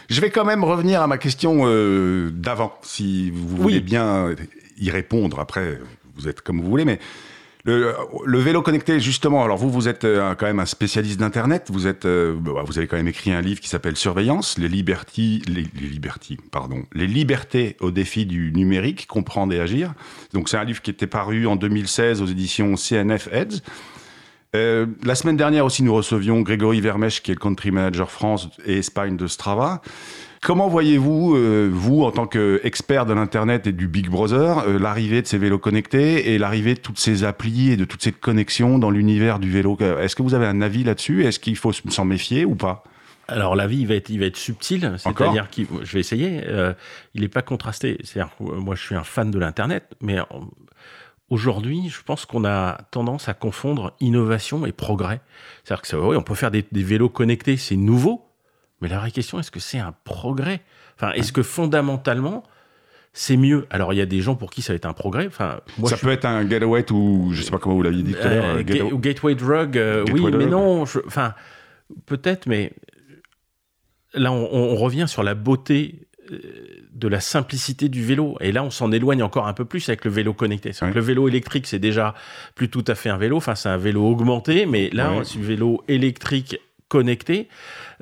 je 0.10 0.22
vais 0.22 0.30
quand 0.30 0.46
même 0.46 0.64
revenir 0.64 1.02
à 1.02 1.08
ma 1.08 1.18
question 1.18 1.62
euh, 1.66 2.30
d'avant, 2.32 2.78
si 2.82 3.32
vous 3.32 3.48
voulez 3.58 3.80
bien 3.80 4.36
y 4.80 4.90
répondre. 4.90 5.40
Après, 5.40 5.80
vous 6.16 6.28
êtes 6.28 6.42
comme 6.42 6.62
vous 6.62 6.70
voulez, 6.70 6.86
mais 6.86 7.00
le, 7.66 8.40
vélo 8.40 8.62
connecté, 8.62 9.00
justement. 9.00 9.44
Alors 9.44 9.58
vous, 9.58 9.70
vous 9.70 9.88
êtes 9.88 10.06
euh, 10.06 10.34
quand 10.36 10.46
même 10.46 10.60
un 10.60 10.66
spécialiste 10.66 11.20
d'internet. 11.20 11.68
Vous 11.70 11.88
êtes, 11.88 12.06
euh, 12.06 12.36
bah, 12.36 12.64
vous 12.66 12.78
avez 12.78 12.88
quand 12.88 12.98
même 12.98 13.08
écrit 13.08 13.32
un 13.32 13.42
livre 13.42 13.60
qui 13.60 13.70
s'appelle 13.70 13.98
Surveillance, 13.98 14.58
les 14.58 14.70
libertés, 14.70 15.42
les, 15.48 15.64
les 15.64 16.00
pardon, 16.52 16.84
les 16.94 17.08
libertés 17.08 17.76
au 17.82 17.92
défi 17.92 18.26
du 18.26 18.52
numérique, 18.54 19.08
comprendre 19.08 19.54
et 19.54 19.60
agir. 19.60 19.94
Donc 20.34 20.50
c'est 20.50 20.58
un 20.58 20.64
livre 20.64 20.82
qui 20.82 20.90
était 20.90 21.08
paru 21.08 21.48
en 21.48 21.56
2016 21.56 22.22
aux 22.22 22.28
éditions 22.28 22.76
CNF 22.76 23.28
Heads. 23.32 23.62
Euh, 24.56 24.88
la 25.04 25.14
semaine 25.14 25.38
dernière 25.38 25.66
aussi, 25.66 25.84
nous 25.84 25.94
recevions 25.94 26.42
Grégory 26.42 26.82
Vermèche, 26.82 27.22
qui 27.22 27.32
est 27.32 27.36
le 27.36 27.40
country 27.40 27.72
manager 27.72 28.10
France 28.10 28.50
et 28.66 28.80
Espagne 28.80 29.16
de 29.16 29.28
Strava. 29.28 29.82
Comment 30.42 30.70
voyez-vous, 30.70 31.36
euh, 31.36 31.70
vous, 31.72 32.04
en 32.04 32.12
tant 32.12 32.26
qu'expert 32.26 33.06
de 33.06 33.14
l'Internet 33.14 33.68
et 33.68 33.74
du 33.74 33.88
Big 33.88 34.10
Brother, 34.10 34.60
euh, 34.60 34.80
l'arrivée 34.80 35.22
de 35.22 35.28
ces 35.28 35.38
vélos 35.38 35.60
connectés 35.60 36.34
et 36.34 36.38
l'arrivée 36.38 36.74
de 36.74 36.80
toutes 36.80 36.98
ces 36.98 37.26
applis 37.26 37.72
et 37.72 37.78
de 37.78 37.86
toutes 37.86 38.02
ces 38.02 38.14
connexions 38.14 38.80
dans 38.80 38.90
l'univers 38.90 39.38
du 39.38 39.52
vélo? 39.52 39.78
Est-ce 39.80 40.16
que 40.16 40.24
vous 40.24 40.34
avez 40.34 40.48
un 40.48 40.62
avis 40.62 40.84
là-dessus? 40.84 41.26
Est-ce 41.26 41.40
qu'il 41.40 41.58
faut 41.58 41.74
s'en 41.74 42.06
méfier 42.06 42.46
ou 42.46 42.56
pas? 42.56 42.84
Alors 43.28 43.56
l'avis 43.56 43.82
il 43.82 43.86
va 43.86 43.94
être 43.94 44.10
il 44.10 44.20
va 44.20 44.26
être 44.26 44.38
subtil, 44.38 44.96
c'est-à-dire 44.98 45.52
que 45.52 45.62
je 45.84 45.94
vais 45.94 46.00
essayer. 46.00 46.42
il 47.14 47.22
n'est 47.22 47.28
pas 47.28 47.44
contrasté. 47.44 48.00
C'est-à-dire 48.04 48.34
moi 48.40 48.74
je 48.74 48.82
suis 48.82 48.96
un 48.96 49.04
fan 49.04 49.30
de 49.30 49.38
l'internet, 49.38 49.84
mais 50.02 50.18
Aujourd'hui, 51.30 51.90
je 51.90 52.02
pense 52.02 52.26
qu'on 52.26 52.44
a 52.44 52.80
tendance 52.92 53.30
à 53.30 53.34
confondre 53.34 53.94
innovation 54.00 54.66
et 54.66 54.72
progrès. 54.72 55.22
C'est-à-dire 55.64 55.82
que 55.84 55.96
oui, 55.96 56.16
on 56.16 56.24
peut 56.24 56.36
faire 56.36 56.52
des, 56.52 56.66
vélos 56.72 57.10
connectés, 57.10 57.58
c'est 57.58 57.76
nouveau, 57.76 58.26
Mais 58.82 58.88
la 58.88 58.98
vraie 58.98 59.12
question, 59.12 59.40
est-ce 59.40 59.52
que 59.52 59.60
c'est 59.60 59.80
un 59.80 59.94
progrès? 60.04 60.62
Enfin, 60.96 61.12
est-ce 61.12 61.32
que 61.32 61.44
fondamentalement, 61.44 62.44
c'est 63.14 63.38
mieux? 63.38 63.68
Alors, 63.70 63.94
il 63.94 63.98
y 63.98 64.02
a 64.02 64.06
des 64.06 64.22
gens 64.22 64.36
pour 64.36 64.50
qui 64.50 64.62
ça 64.62 64.74
va 64.74 64.78
être 64.78 64.86
un 64.86 64.94
progrès. 64.94 65.28
Enfin, 65.28 65.60
moi, 65.78 65.90
ça 65.90 65.98
peut 65.98 66.12
être 66.12 66.26
un 66.26 66.44
gateway 66.46 66.92
ou 66.92 67.30
je 67.32 67.44
sais 67.44 67.52
pas 67.52 67.60
comment 67.60 67.76
vous 67.76 67.84
l'aviez 67.84 68.04
dit 68.04 68.14
tout 68.14 68.22
à 68.22 68.30
l'heure. 68.30 68.46
Euh, 68.46 68.92
ou 68.92 68.98
gateway 68.98 69.36
drug, 69.36 69.78
euh, 69.78 70.06
oui, 70.12 70.22
mais 70.32 70.46
non. 70.48 70.82
Enfin, 70.82 71.34
peut-être, 72.06 72.48
mais 72.48 72.74
là, 74.14 74.32
on, 74.32 74.76
revient 74.76 75.06
sur 75.08 75.24
la 75.24 75.36
beauté 75.36 75.96
euh, 76.02 76.09
de 76.32 77.08
la 77.08 77.20
simplicité 77.20 77.90
du 77.90 78.04
vélo. 78.04 78.38
Et 78.42 78.52
là, 78.52 78.64
on 78.64 78.70
s'en 78.70 78.92
éloigne 78.92 79.24
encore 79.24 79.48
un 79.48 79.54
peu 79.54 79.66
plus 79.66 79.88
avec 79.90 80.06
le 80.06 80.12
vélo 80.12 80.34
connecté. 80.34 80.72
Le 80.82 81.02
vélo 81.02 81.28
électrique, 81.28 81.68
c'est 81.68 81.80
déjà 81.80 82.16
plus 82.56 82.70
tout 82.70 82.86
à 82.88 82.96
fait 82.96 83.10
un 83.10 83.18
vélo. 83.18 83.38
Enfin, 83.38 83.56
c'est 83.56 83.70
un 83.70 83.78
vélo 83.78 84.06
augmenté, 84.06 84.66
mais 84.66 84.90
là, 84.92 85.14
c'est 85.24 85.40
un 85.40 85.42
vélo 85.42 85.84
électrique 85.88 86.60
connecté 86.90 87.48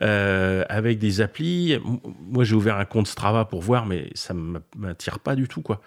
euh, 0.02 0.64
avec 0.70 0.98
des 0.98 1.22
applis. 1.22 1.78
Moi, 2.30 2.44
j'ai 2.44 2.56
ouvert 2.56 2.78
un 2.78 2.86
compte 2.86 3.08
Strava 3.08 3.46
pour 3.46 3.62
voir, 3.62 3.86
mais 3.86 4.10
ça 4.16 4.34
ne 4.34 4.60
m'attire 4.76 5.20
pas 5.20 5.36
du 5.36 5.48
tout, 5.48 5.62
quoi. 5.62 5.82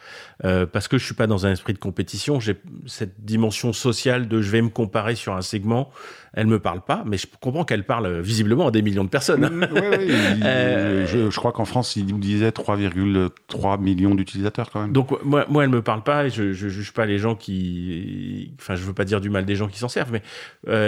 Euh, 0.45 0.67
parce 0.67 0.87
que 0.87 0.99
je 0.99 1.05
suis 1.05 1.15
pas 1.15 1.27
dans 1.27 1.47
un 1.47 1.53
esprit 1.53 1.73
de 1.73 1.79
compétition. 1.79 2.39
J'ai 2.39 2.57
cette 2.87 3.25
dimension 3.25 3.73
sociale 3.73 4.29
de 4.29 4.43
je 4.43 4.51
vais 4.51 4.63
me 4.63 4.69
comparer 4.69 5.15
sur 5.15 5.35
un 5.35 5.43
segment. 5.43 5.91
Elle 6.33 6.47
me 6.47 6.61
parle 6.61 6.83
pas, 6.83 7.03
mais 7.07 7.19
je 7.19 7.27
comprends 7.41 7.65
qu'elle 7.65 7.85
parle 7.85 8.21
visiblement 8.21 8.69
à 8.69 8.71
des 8.71 8.83
millions 8.83 9.03
de 9.03 9.09
personnes. 9.09 9.49
Oui, 9.73 9.81
oui, 9.83 10.15
euh, 10.45 11.07
je, 11.07 11.37
crois 11.37 11.53
qu'en 11.53 11.65
France, 11.65 11.97
il 11.97 12.07
nous 12.07 12.19
disait 12.19 12.51
3,3 12.51 13.81
millions 13.81 14.15
d'utilisateurs 14.15 14.71
quand 14.71 14.83
même. 14.83 14.93
Donc 14.93 15.11
moi, 15.25 15.47
moi, 15.49 15.65
elle 15.65 15.71
me 15.71 15.83
parle 15.83 16.03
pas. 16.03 16.27
Et 16.27 16.31
je, 16.31 16.53
je 16.53 16.69
juge 16.69 16.93
pas 16.93 17.07
les 17.07 17.19
gens 17.19 17.35
qui. 17.35 18.53
Enfin, 18.61 18.75
je 18.75 18.85
veux 18.85 18.93
pas 18.93 19.05
dire 19.05 19.21
du 19.21 19.31
mal 19.31 19.45
des 19.45 19.57
gens 19.57 19.69
qui 19.69 19.79
s'en 19.79 19.89
servent, 19.89 20.13
mais 20.13 20.23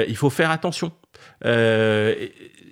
il 0.08 0.16
faut 0.16 0.30
faire 0.30 0.50
attention. 0.50 0.92
Uh. 1.44 2.14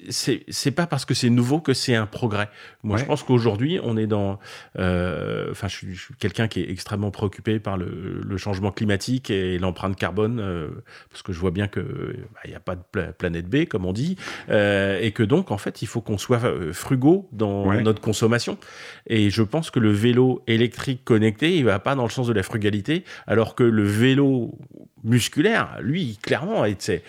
C'est 0.09 0.71
pas 0.71 0.87
parce 0.87 1.05
que 1.05 1.15
c'est 1.15 1.31
nouveau 1.31 1.61
que 1.61 1.75
c'est 1.75 1.95
un 1.95 2.07
progrès. 2.07 2.49
Moi, 2.83 2.97
je 2.97 3.05
pense 3.05 3.23
qu'aujourd'hui, 3.23 3.79
on 3.83 3.97
est 3.97 4.07
dans. 4.07 4.39
Euh, 4.79 5.51
enfin, 5.51 5.69
je 5.69 5.77
suis, 5.77 5.97
quelqu'un 6.19 6.49
qui 6.49 6.61
est 6.61 6.71
extrêmement 6.71 7.11
préoccupé 7.11 7.59
par 7.59 7.77
le, 7.77 8.21
le 8.25 8.37
changement 8.37 8.71
climatique 8.71 9.31
et 9.31 9.59
l'empreinte 9.59 9.97
carbone, 9.97 10.41
euh, 10.41 10.69
parce 11.11 11.23
que 11.23 11.33
je 11.33 11.39
vois 11.39 11.51
bien 11.51 11.69
que 11.69 11.81
bah, 11.81 12.41
il 12.45 12.51
n'y 12.51 12.57
a 12.57 12.61
pas 12.61 12.77
de 12.77 13.13
planète 13.13 13.49
B, 13.49 13.67
comme 13.67 13.85
on 13.85 13.93
dit, 13.93 14.17
euh, 14.49 14.99
et 15.01 15.13
que 15.13 15.23
donc, 15.23 15.51
en 15.51 15.59
fait, 15.59 15.83
il 15.83 15.87
faut 15.87 16.01
qu'on 16.01 16.19
soit 16.19 16.41
frugaux 16.73 17.29
dans 17.33 17.73
notre 17.81 18.01
consommation. 18.01 18.59
Et 19.07 19.31
je 19.31 19.43
pense 19.43 19.71
que 19.71 19.79
le 19.79 19.93
vélo 19.93 20.43
électrique 20.47 21.05
connecté, 21.05 21.57
il 21.57 21.65
va 21.65 21.79
pas 21.79 21.95
dans 21.95 22.05
le 22.05 22.11
sens 22.11 22.27
de 22.27 22.33
la 22.33 22.43
frugalité, 22.43 23.05
alors 23.27 23.55
que 23.55 23.63
le 23.63 23.85
vélo 23.85 24.59
musculaire, 25.05 25.79
lui, 25.81 26.19
clairement, 26.23 26.65
c'est 26.79 27.03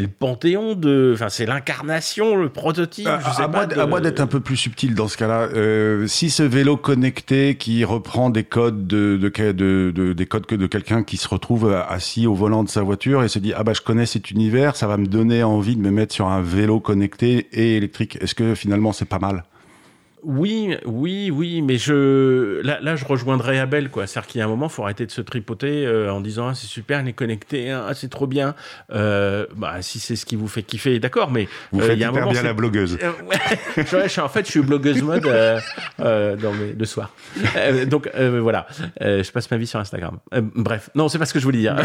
le 0.00 0.08
panthéon 0.08 0.74
de, 0.74 1.12
enfin, 1.14 1.28
c'est 1.28 1.46
l'incarnation 1.46 2.29
le 2.36 2.48
prototype. 2.48 3.06
Euh, 3.06 3.18
je 3.20 3.34
sais 3.34 3.42
à, 3.42 3.48
pas 3.48 3.86
moi, 3.86 4.00
d'être 4.00 4.20
un 4.20 4.26
peu 4.26 4.40
plus 4.40 4.56
subtil 4.56 4.94
dans 4.94 5.08
ce 5.08 5.16
cas-là. 5.16 5.48
Euh, 5.54 6.06
si 6.06 6.30
ce 6.30 6.42
vélo 6.42 6.76
connecté 6.76 7.56
qui 7.56 7.84
reprend 7.84 8.30
des 8.30 8.44
codes 8.44 8.86
de, 8.86 9.16
de, 9.16 10.12
des 10.12 10.26
codes 10.26 10.46
que 10.46 10.54
de 10.54 10.66
quelqu'un 10.66 11.02
qui 11.02 11.16
se 11.16 11.28
retrouve 11.28 11.72
assis 11.88 12.26
au 12.26 12.34
volant 12.34 12.64
de 12.64 12.68
sa 12.68 12.82
voiture 12.82 13.22
et 13.22 13.28
se 13.28 13.38
dit 13.38 13.52
ah 13.56 13.64
bah 13.64 13.72
je 13.72 13.80
connais 13.80 14.06
cet 14.06 14.30
univers, 14.30 14.76
ça 14.76 14.86
va 14.86 14.96
me 14.96 15.06
donner 15.06 15.42
envie 15.42 15.76
de 15.76 15.80
me 15.80 15.90
mettre 15.90 16.14
sur 16.14 16.28
un 16.28 16.42
vélo 16.42 16.80
connecté 16.80 17.48
et 17.52 17.76
électrique. 17.76 18.18
Est-ce 18.20 18.34
que 18.34 18.54
finalement 18.54 18.92
c'est 18.92 19.04
pas 19.04 19.18
mal? 19.18 19.44
Oui, 20.22 20.76
oui, 20.84 21.30
oui, 21.30 21.62
mais 21.62 21.78
je 21.78 22.60
là, 22.62 22.78
là 22.82 22.96
je 22.96 23.04
rejoindrai 23.04 23.58
Abel 23.58 23.90
quoi. 23.90 24.06
C'est-à-dire 24.06 24.28
qu'il 24.28 24.38
y 24.38 24.42
a 24.42 24.44
un 24.44 24.48
moment, 24.48 24.68
faut 24.68 24.82
arrêter 24.82 25.06
de 25.06 25.10
se 25.10 25.20
tripoter 25.20 25.86
euh, 25.86 26.12
en 26.12 26.20
disant 26.20 26.48
ah, 26.48 26.54
c'est 26.54 26.66
super, 26.66 27.00
il 27.00 27.08
est 27.08 27.12
connecté, 27.12 27.70
hein, 27.70 27.84
ah, 27.88 27.94
c'est 27.94 28.08
trop 28.08 28.26
bien. 28.26 28.54
Euh, 28.92 29.46
bah 29.56 29.82
si 29.82 29.98
c'est 29.98 30.16
ce 30.16 30.26
qui 30.26 30.36
vous 30.36 30.48
fait 30.48 30.62
kiffer, 30.62 30.98
d'accord, 30.98 31.30
mais 31.30 31.48
vous 31.72 31.80
euh, 31.80 31.86
faites 31.86 31.98
hyper 31.98 32.28
bien 32.28 32.42
la 32.42 32.52
blogueuse. 32.52 32.98
je, 33.76 34.20
en 34.20 34.28
fait, 34.28 34.46
je 34.46 34.50
suis 34.50 34.60
blogueuse 34.60 35.02
mode 35.02 35.22
dans 35.98 36.52
mes, 36.52 36.72
le 36.78 36.84
soir. 36.84 37.12
donc 37.86 38.10
voilà, 38.14 38.66
je 39.00 39.30
passe 39.30 39.50
ma 39.50 39.56
vie 39.56 39.66
sur 39.66 39.80
Instagram. 39.80 40.18
bref, 40.54 40.90
non, 40.94 41.08
c'est 41.08 41.18
pas 41.18 41.26
ce 41.26 41.32
que 41.32 41.40
je 41.40 41.44
voulais 41.44 41.58
dire. 41.58 41.76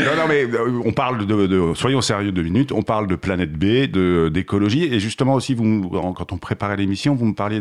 non, 0.00 0.06
non, 0.16 0.28
mais 0.28 0.46
on 0.84 0.92
parle 0.92 1.26
de, 1.26 1.46
de, 1.46 1.74
soyons 1.74 2.00
sérieux 2.00 2.32
deux 2.32 2.42
minutes. 2.42 2.72
On 2.72 2.82
parle 2.82 3.06
de 3.06 3.16
planète 3.16 3.52
B, 3.52 3.90
de 3.90 4.28
d'écologie, 4.32 4.84
et 4.84 5.00
justement 5.00 5.34
aussi 5.34 5.54
vous 5.54 5.88
quand 6.14 6.32
on 6.32 6.38
préparait 6.38 6.76
l'émission 6.76 7.14
vous 7.22 7.30
me 7.30 7.34
parliez 7.34 7.60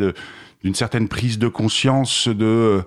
d'une 0.64 0.76
certaine 0.76 1.08
prise 1.08 1.40
de 1.40 1.48
conscience 1.48 2.28
de 2.28 2.84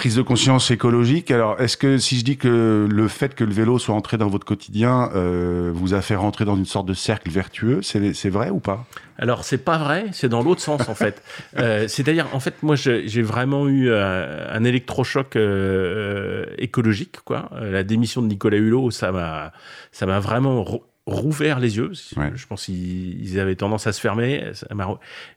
prise 0.00 0.16
de 0.16 0.22
conscience 0.22 0.70
écologique. 0.70 1.30
Alors, 1.30 1.60
est-ce 1.60 1.76
que 1.76 1.98
si 1.98 2.18
je 2.18 2.24
dis 2.24 2.38
que 2.38 2.88
le 2.90 3.08
fait 3.08 3.34
que 3.34 3.44
le 3.44 3.52
vélo 3.52 3.78
soit 3.78 3.94
entré 3.94 4.16
dans 4.16 4.28
votre 4.28 4.46
quotidien 4.46 5.10
euh, 5.14 5.70
vous 5.74 5.92
a 5.92 6.00
fait 6.00 6.14
rentrer 6.14 6.46
dans 6.46 6.56
une 6.56 6.64
sorte 6.64 6.86
de 6.86 6.94
cercle 6.94 7.30
vertueux, 7.30 7.80
c'est 7.82 8.30
vrai 8.30 8.48
ou 8.48 8.60
pas? 8.60 8.86
Alors, 9.18 9.44
c'est 9.44 9.58
pas 9.58 9.76
vrai, 9.76 10.06
c'est 10.12 10.30
dans 10.30 10.42
l'autre 10.42 10.62
sens 10.62 10.88
en 10.88 10.94
fait. 10.94 11.22
Euh, 11.58 11.88
c'est-à-dire, 11.88 12.28
en 12.32 12.40
fait, 12.40 12.62
moi, 12.62 12.76
j'ai 12.76 13.22
vraiment 13.22 13.68
eu 13.68 13.90
euh, 13.90 14.46
un 14.50 14.64
électrochoc 14.64 15.36
écologique, 16.56 17.18
quoi. 17.24 17.50
La 17.60 17.82
démission 17.82 18.22
de 18.22 18.28
Nicolas 18.28 18.56
Hulot, 18.56 18.90
ça 18.90 19.12
m'a, 19.12 19.52
ça 19.92 20.06
m'a 20.06 20.20
vraiment 20.20 20.64
rouvert 21.06 21.58
les 21.60 21.76
yeux. 21.76 21.92
Je 21.92 22.46
pense 22.46 22.66
qu'ils 22.66 23.40
avaient 23.40 23.56
tendance 23.56 23.86
à 23.86 23.92
se 23.92 24.00
fermer. 24.00 24.52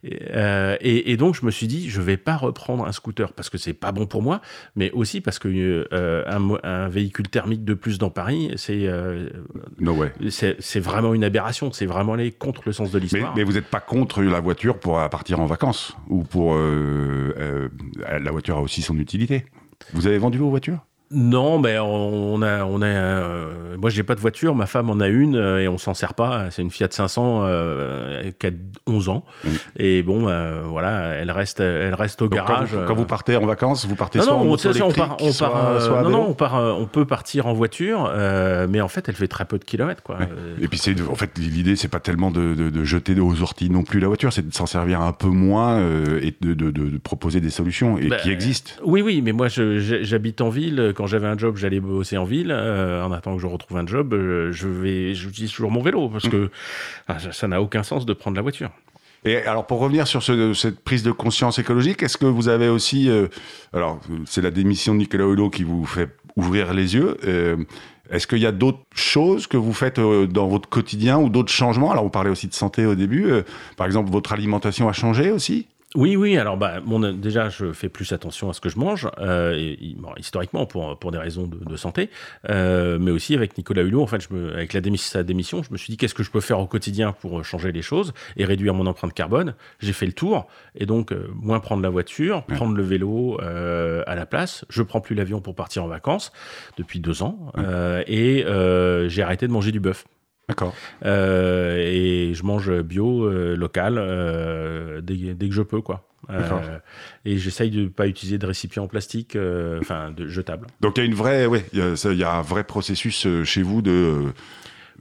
Euh, 0.06 0.78
et, 0.82 1.12
et, 1.12 1.17
donc, 1.17 1.36
je 1.36 1.45
me 1.45 1.52
suis 1.52 1.67
dit, 1.67 1.89
je 1.89 2.02
vais 2.02 2.17
pas 2.17 2.36
reprendre 2.36 2.86
un 2.86 2.91
scooter 2.91 3.34
parce 3.34 3.49
que 3.49 3.58
c'est 3.58 3.73
pas 3.73 3.91
bon 3.91 4.06
pour 4.06 4.21
moi, 4.21 4.41
mais 4.76 4.91
aussi 4.91 5.21
parce 5.21 5.39
que 5.39 5.88
euh, 5.93 6.23
un, 6.28 6.58
un, 6.63 6.89
véhicule 6.89 7.28
thermique 7.30 7.63
de 7.63 7.73
plus 7.73 7.97
dans 7.97 8.10
Paris, 8.10 8.52
c'est 8.56 8.88
euh, 8.88 9.30
c'est 10.30 10.80
vraiment 10.80 11.13
une 11.13 11.23
aberration. 11.23 11.71
C'est 11.71 11.86
vraiment 11.86 12.13
aller 12.13 12.32
contre 12.32 12.63
le 12.65 12.71
sens 12.73 12.91
de 12.91 12.99
l'histoire. 12.99 13.34
Mais, 13.36 13.43
vous 13.43 13.54
n'êtes 13.54 13.67
pas 13.67 13.80
contre 13.80 14.21
la 14.21 14.39
voiture 14.39 14.80
pour 14.80 14.95
partir 15.10 15.39
en 15.39 15.45
vacances 15.45 15.95
ou 16.10 16.23
pour 16.23 16.56
la 16.56 18.32
voiture 18.32 18.58
a 18.58 18.62
aussi 18.62 18.82
son 18.82 18.97
utilité. 18.97 19.45
Vous 19.93 20.08
avez 20.08 20.17
vendu 20.17 20.38
vos 20.38 20.49
voitures? 20.49 20.80
Non, 21.13 21.60
mais 21.60 21.78
on 21.80 22.41
a, 22.41 22.63
on 22.65 22.82
a. 22.82 22.88
Euh, 22.88 23.63
moi, 23.84 23.89
j'ai 23.89 24.04
pas 24.04 24.15
de 24.15 24.21
voiture. 24.21 24.56
Ma 24.56 24.65
femme 24.65 24.89
en 24.89 25.02
a 25.02 25.10
une 25.10 25.36
euh, 25.36 25.62
et 25.62 25.67
on 25.67 25.78
s'en 25.78 25.93
sert 25.93 26.13
pas. 26.13 26.49
C'est 26.52 26.62
une 26.62 26.71
Fiat 26.71 26.88
500 26.89 27.41
euh, 27.43 28.32
qui 28.39 28.47
a 28.47 28.52
11 28.88 29.10
ans. 29.10 29.26
Et 29.78 30.04
bon, 30.04 30.30
euh, 30.30 30.62
voilà, 30.65 31.15
elle 31.15 31.30
reste, 31.32 31.60
elle 31.60 31.93
reste 31.93 32.21
au 32.21 32.30
garage. 32.30 32.69
Quand 32.88 32.95
vous, 32.95 33.06
partez 33.06 33.36
en 33.36 33.45
vacances, 33.45 33.86
vous 33.86 33.95
partez 33.95 34.21
soit 34.21 34.34
en 34.34 34.45
moto 34.45 34.69
on 34.82 34.91
part, 34.91 35.17
on 35.19 35.32
soit, 35.32 36.02
non, 36.04 36.10
non, 36.10 36.26
on 36.30 36.34
part, 36.34 36.56
on 36.56 36.86
peut 36.86 37.06
partir 37.06 37.47
en 37.47 37.54
voiture, 37.54 38.12
mais 38.69 38.80
en 38.80 38.88
fait, 38.88 39.10
elle 39.10 39.15
fait 39.15 39.28
très 39.28 39.45
peu 39.45 39.60
de 39.60 39.65
kilomètres, 39.65 40.04
quoi. 40.04 40.19
Et 40.62 40.67
puis 40.67 40.78
c'est, 40.78 40.95
en 41.02 41.15
fait, 41.15 41.38
l'idée, 41.38 41.76
c'est 41.76 41.89
pas 41.89 41.99
tellement 41.99 42.32
de, 42.32 42.56
de, 42.56 42.69
de, 42.69 42.84
jeter 42.84 43.19
aux 43.19 43.41
orties 43.41 43.69
non 43.69 43.84
plus 43.84 43.99
la 43.99 44.08
voiture, 44.08 44.32
c'est 44.32 44.47
de 44.47 44.54
s'en 44.54 44.65
servir 44.65 45.02
un 45.02 45.12
peu 45.12 45.28
moins 45.28 45.80
et 46.21 46.34
de, 46.41 46.54
de, 46.54 46.97
proposer 46.97 47.41
des 47.41 47.49
solutions 47.49 47.97
et 47.97 48.08
bah, 48.08 48.17
qui 48.17 48.32
existent. 48.32 48.71
Oui, 48.86 49.02
oui, 49.02 49.21
mais 49.21 49.34
moi, 49.34 49.47
j'habite 49.49 50.41
en 50.41 50.49
ville. 50.49 50.93
Quand 50.95 51.03
j'avais 51.08 51.28
un 51.28 51.38
job, 51.38 51.58
j'allais 51.58 51.80
bosser 51.80 52.18
en 52.18 52.24
ville. 52.24 52.52
Euh, 52.52 53.04
en 53.04 53.12
attendant 53.12 53.38
que 53.38 53.42
je 53.42 53.48
retrouve 53.48 53.78
un 53.78 53.86
job, 53.86 54.13
euh, 54.13 54.52
je 54.52 54.68
vais, 54.68 55.13
j'utilise 55.13 55.52
toujours 55.52 55.72
mon 55.72 55.82
vélo 55.82 56.10
parce 56.10 56.28
que 56.28 56.50
ah, 57.08 57.18
ça 57.32 57.48
n'a 57.48 57.62
aucun 57.62 57.84
sens 57.84 58.06
de 58.06 58.13
prendre 58.13 58.36
la 58.36 58.42
voiture. 58.42 58.70
Et 59.26 59.38
alors 59.38 59.66
pour 59.66 59.80
revenir 59.80 60.06
sur 60.08 60.22
cette 60.22 60.82
prise 60.82 61.04
de 61.04 61.12
conscience 61.12 61.58
écologique, 61.58 62.04
est-ce 62.04 62.18
que 62.18 62.26
vous 62.26 62.50
avez 62.50 62.68
aussi, 62.68 63.10
euh, 63.10 63.28
alors 63.72 64.02
c'est 64.26 64.42
la 64.42 64.52
démission 64.52 64.94
de 64.94 65.00
Nicolas 65.00 65.26
Hulot 65.26 65.50
qui 65.50 65.63
vous 65.63 65.86
fait 65.86 66.10
ouvrir 66.36 66.74
les 66.74 66.96
yeux. 66.96 67.16
est-ce 68.10 68.26
qu'il 68.28 68.39
y 68.39 68.46
a 68.46 68.52
d'autres 68.52 68.84
choses 68.96 69.48
que 69.48 69.56
vous 69.56 69.72
faites 69.72 70.00
dans 70.00 70.48
votre 70.48 70.68
quotidien 70.68 71.20
ou 71.20 71.30
d'autres 71.30 71.52
changements? 71.52 71.92
Alors, 71.92 72.04
on 72.04 72.10
parlait 72.10 72.32
aussi 72.32 72.48
de 72.48 72.56
santé 72.56 72.88
au 72.88 72.96
début. 72.96 73.32
par 73.78 73.86
exemple, 73.86 74.12
votre 74.12 74.34
alimentation 74.34 74.89
a 74.89 74.94
changé 74.94 75.30
aussi? 75.30 75.68
Oui, 75.95 76.15
oui. 76.15 76.38
Alors, 76.38 76.58
bah, 76.58 76.82
déjà, 77.13 77.49
je 77.49 77.71
fais 77.71 77.89
plus 77.89 78.12
attention 78.13 78.49
à 78.49 78.53
ce 78.53 78.62
que 78.62 78.69
je 78.69 78.79
mange, 78.79 79.08
euh, 79.19 79.75
historiquement 80.17 80.65
pour 80.65 80.97
pour 80.97 81.12
des 81.12 81.19
raisons 81.19 81.47
de, 81.47 81.75
santé, 81.75 82.10
euh, 82.49 82.97
mais 82.99 83.12
aussi 83.12 83.36
avec 83.36 83.58
Nicolas 83.58 83.84
Hulot. 83.84 84.01
En 84.01 84.08
fait, 84.08 84.21
je 84.21 84.34
me, 84.34 84.53
avec 84.53 84.73
la 84.73 84.82
sa 84.97 85.23
démission, 85.23 85.62
je 85.63 85.71
me 85.71 85.77
suis 85.77 85.91
dit 85.91 85.97
qu'est-ce 85.97 86.13
que 86.13 86.23
je 86.23 86.32
peux 86.32 86.41
faire 86.41 86.60
au 86.60 86.67
quotidien 86.67 87.12
pour 87.12 87.43
changer 87.45 87.71
les 87.71 87.82
choses 87.82 88.13
et 88.38 88.45
réduire 88.45 88.73
mon 88.73 88.88
empreinte 88.88 89.13
carbone? 89.13 89.53
J'ai 89.79 89.93
fait 89.93 90.06
le 90.06 90.13
tour 90.13 90.47
et 90.75 90.86
donc 90.86 91.12
euh, 91.12 91.27
moins 91.36 91.60
prendre 91.60 91.84
la 91.84 91.89
voiture, 91.89 92.43
prendre 92.43 92.75
le 92.75 92.84
vélo 92.84 93.39
à 93.41 94.15
la 94.15 94.25
place. 94.25 94.65
Je 94.69 94.82
prends 94.82 95.01
plus 95.01 95.15
l'avion 95.15 95.41
pour 95.41 95.56
partir 95.56 95.84
en 95.84 95.88
vacances 95.88 96.32
depuis 96.77 96.99
deux 96.99 97.21
ans 97.23 97.51
et 98.08 98.45
j'ai 99.08 99.21
arrêté 99.21 99.47
de 99.47 99.51
manger 99.51 99.71
du 99.71 99.79
bœuf. 99.79 100.06
D'accord. 100.54 100.76
Euh, 101.04 101.78
et 101.78 102.36
je 102.36 102.44
mange 102.44 102.72
bio, 102.84 103.24
euh, 103.24 103.56
local, 103.56 103.96
euh, 103.98 105.02
dès, 105.02 105.34
dès, 105.34 105.50
que 105.50 105.56
je 105.56 105.63
peux, 105.63 105.82
quoi. 105.82 106.08
et 107.26 107.38
j'essaye 107.38 107.72
de 107.72 107.82
ne 107.82 107.88
pas 107.88 108.08
utiliser 108.08 108.38
de 108.38 108.46
récipients 108.46 108.84
en 108.84 108.88
plastique, 108.88 109.36
enfin, 109.82 110.12
de 110.12 110.28
jetables. 110.28 110.68
Donc 110.80 110.98
il 110.98 111.00
y 111.00 111.04
a 111.04 111.06
une 111.08 111.16
vraie, 111.16 111.48
ouais, 111.48 111.66
il 111.74 111.80
y, 111.80 112.24
a 112.24 112.34
un 112.36 112.42
vrai 112.44 112.63
processus 112.63 113.28
chez 113.44 113.63
vous 113.63 113.82
de 113.82 114.26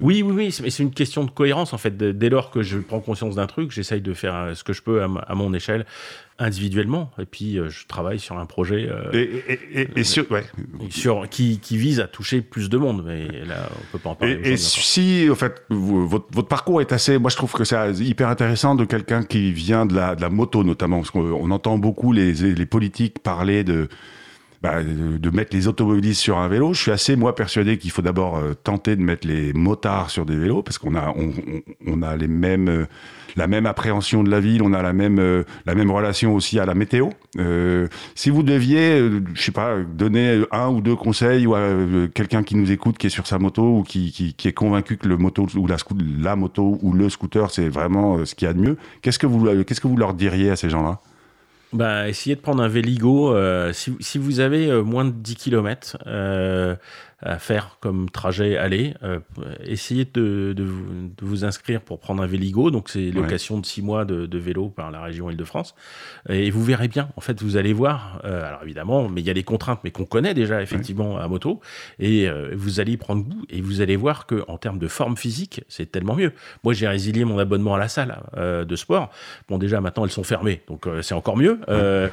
Oui, 0.00 0.22
oui, 0.22 0.32
oui, 0.32 0.58
mais 0.62 0.70
c'est 0.70 0.82
une 0.82 0.92
question 0.92 1.24
de 1.24 1.30
cohérence 1.30 1.72
en 1.72 1.78
fait. 1.78 1.96
Dès 1.96 2.28
lors 2.28 2.50
que 2.50 2.62
je 2.62 2.78
prends 2.78 3.00
conscience 3.00 3.34
d'un 3.34 3.46
truc, 3.46 3.70
j'essaye 3.70 4.00
de 4.00 4.14
faire 4.14 4.52
ce 4.54 4.64
que 4.64 4.72
je 4.72 4.82
peux 4.82 5.02
à, 5.02 5.34
mon 5.34 5.52
échelle 5.54 5.86
individuellement 6.38 7.10
et 7.20 7.26
puis 7.26 7.58
je 7.68 7.86
travaille 7.86 8.18
sur 8.18 8.38
un 8.38 8.46
projet 8.46 8.88
et, 9.12 10.02
sur, 10.02 10.28
ouais. 10.32 10.44
sur 10.90 11.28
qui, 11.28 11.60
qui, 11.60 11.76
vise 11.76 12.00
à 12.00 12.08
toucher 12.08 12.40
plus 12.40 12.68
de 12.68 12.78
monde 12.78 13.04
mais 13.06 13.28
là 13.44 13.68
on 13.76 13.92
peut 13.92 13.98
pas 13.98 14.10
en 14.10 14.14
parler 14.14 14.40
et, 14.42 14.56
si 14.56 15.28
en 15.30 15.34
fait 15.36 15.62
votre, 15.68 16.26
votre, 16.32 16.48
parcours 16.48 16.80
est 16.80 16.92
assez 16.92 17.18
moi 17.18 17.30
je 17.30 17.36
trouve 17.36 17.52
que 17.52 17.64
c'est 17.64 17.92
hyper 18.00 18.28
intéressant 18.28 18.74
de 18.74 18.84
quelqu'un 18.84 19.22
qui 19.22 19.52
vient 19.52 19.86
de 19.86 19.94
la, 19.94 20.16
de 20.16 20.22
la 20.22 20.30
moto 20.30 20.64
notamment 20.64 20.98
parce 20.98 21.10
qu'on 21.10 21.50
entend 21.50 21.78
beaucoup 21.78 22.12
les, 22.12 22.32
les 22.32 22.66
politiques 22.66 23.20
parler 23.20 23.62
de 23.62 23.88
bah, 24.62 24.80
de 24.84 25.30
mettre 25.30 25.56
les 25.56 25.66
automobilistes 25.66 26.20
sur 26.20 26.38
un 26.38 26.46
vélo. 26.46 26.72
Je 26.72 26.80
suis 26.82 26.92
assez, 26.92 27.16
moi, 27.16 27.34
persuadé 27.34 27.78
qu'il 27.78 27.90
faut 27.90 28.00
d'abord 28.00 28.36
euh, 28.36 28.54
tenter 28.54 28.94
de 28.94 29.02
mettre 29.02 29.26
les 29.26 29.52
motards 29.52 30.08
sur 30.08 30.24
des 30.24 30.36
vélos 30.36 30.62
parce 30.62 30.78
qu'on 30.78 30.94
a, 30.94 31.12
on, 31.16 31.32
on, 31.84 32.02
a 32.02 32.16
les 32.16 32.28
mêmes, 32.28 32.68
euh, 32.68 32.84
la 33.34 33.48
même 33.48 33.66
appréhension 33.66 34.22
de 34.22 34.30
la 34.30 34.38
ville, 34.38 34.62
on 34.62 34.72
a 34.72 34.80
la 34.80 34.92
même, 34.92 35.18
euh, 35.18 35.42
la 35.66 35.74
même 35.74 35.90
relation 35.90 36.36
aussi 36.36 36.60
à 36.60 36.64
la 36.64 36.74
météo. 36.74 37.08
si 38.14 38.30
vous 38.30 38.44
deviez, 38.44 39.10
je 39.34 39.42
sais 39.42 39.50
pas, 39.50 39.78
donner 39.80 40.44
un 40.52 40.68
ou 40.68 40.80
deux 40.80 40.94
conseils 40.94 41.44
ou 41.44 41.56
à 41.56 41.68
quelqu'un 42.14 42.44
qui 42.44 42.54
nous 42.54 42.70
écoute, 42.70 42.98
qui 42.98 43.08
est 43.08 43.10
sur 43.10 43.26
sa 43.26 43.40
moto 43.40 43.78
ou 43.78 43.82
qui, 43.82 44.12
qui, 44.12 44.32
qui 44.32 44.46
est 44.46 44.52
convaincu 44.52 44.96
que 44.96 45.08
le 45.08 45.16
moto 45.16 45.44
ou 45.56 45.66
la, 45.66 45.76
la 46.20 46.36
moto 46.36 46.78
ou 46.82 46.92
le 46.92 47.08
scooter, 47.08 47.50
c'est 47.50 47.68
vraiment 47.68 48.24
ce 48.24 48.36
qu'il 48.36 48.46
y 48.46 48.48
a 48.48 48.54
de 48.54 48.60
mieux, 48.60 48.76
qu'est-ce 49.00 49.18
que 49.18 49.26
vous, 49.26 49.64
qu'est-ce 49.64 49.80
que 49.80 49.88
vous 49.88 49.96
leur 49.96 50.14
diriez 50.14 50.50
à 50.50 50.56
ces 50.56 50.70
gens-là? 50.70 51.00
Bah, 51.72 52.08
essayez 52.08 52.36
de 52.36 52.40
prendre 52.40 52.62
un 52.62 52.68
Véligo. 52.68 53.34
Euh, 53.34 53.72
si, 53.72 53.94
si, 54.00 54.18
vous 54.18 54.40
avez 54.40 54.70
euh, 54.70 54.82
moins 54.82 55.04
de 55.04 55.10
10 55.10 55.36
km, 55.36 55.96
euh, 56.06 56.76
à 57.22 57.38
faire 57.38 57.78
comme 57.80 58.10
trajet 58.10 58.56
aller, 58.56 58.94
euh, 59.02 59.20
essayez 59.64 60.04
de, 60.04 60.52
de, 60.56 60.64
vous, 60.64 60.84
de, 61.16 61.24
vous, 61.24 61.44
inscrire 61.44 61.80
pour 61.80 62.00
prendre 62.00 62.22
un 62.22 62.26
Véligo. 62.26 62.70
Donc, 62.70 62.88
c'est 62.88 63.10
location 63.10 63.60
de 63.60 63.66
six 63.66 63.80
mois 63.80 64.04
de, 64.04 64.26
de, 64.26 64.38
vélo 64.38 64.68
par 64.68 64.90
la 64.90 65.00
région 65.00 65.30
Île-de-France. 65.30 65.74
Et 66.28 66.50
vous 66.50 66.64
verrez 66.64 66.88
bien. 66.88 67.08
En 67.16 67.20
fait, 67.20 67.40
vous 67.40 67.56
allez 67.56 67.72
voir. 67.72 68.20
Euh, 68.24 68.46
alors, 68.46 68.62
évidemment, 68.64 69.08
mais 69.08 69.20
il 69.20 69.26
y 69.26 69.30
a 69.30 69.34
des 69.34 69.44
contraintes, 69.44 69.80
mais 69.84 69.92
qu'on 69.92 70.04
connaît 70.04 70.34
déjà, 70.34 70.62
effectivement, 70.62 71.18
à 71.18 71.28
moto. 71.28 71.60
Et 72.00 72.28
euh, 72.28 72.50
vous 72.54 72.80
allez 72.80 72.92
y 72.92 72.96
prendre 72.96 73.22
goût 73.22 73.44
et 73.50 73.60
vous 73.60 73.80
allez 73.80 73.96
voir 73.96 74.26
que 74.26 74.42
en 74.48 74.58
termes 74.58 74.78
de 74.78 74.88
forme 74.88 75.16
physique, 75.16 75.62
c'est 75.68 75.90
tellement 75.90 76.16
mieux. 76.16 76.32
Moi, 76.64 76.74
j'ai 76.74 76.88
résilié 76.88 77.24
mon 77.24 77.38
abonnement 77.38 77.74
à 77.74 77.78
la 77.78 77.88
salle 77.88 78.20
euh, 78.36 78.64
de 78.64 78.76
sport. 78.76 79.10
Bon, 79.48 79.58
déjà, 79.58 79.80
maintenant, 79.80 80.04
elles 80.04 80.10
sont 80.10 80.24
fermées. 80.24 80.62
Donc, 80.66 80.88
c'est 81.02 81.14
encore 81.14 81.36
mieux. 81.36 81.60
enfin, 81.68 82.10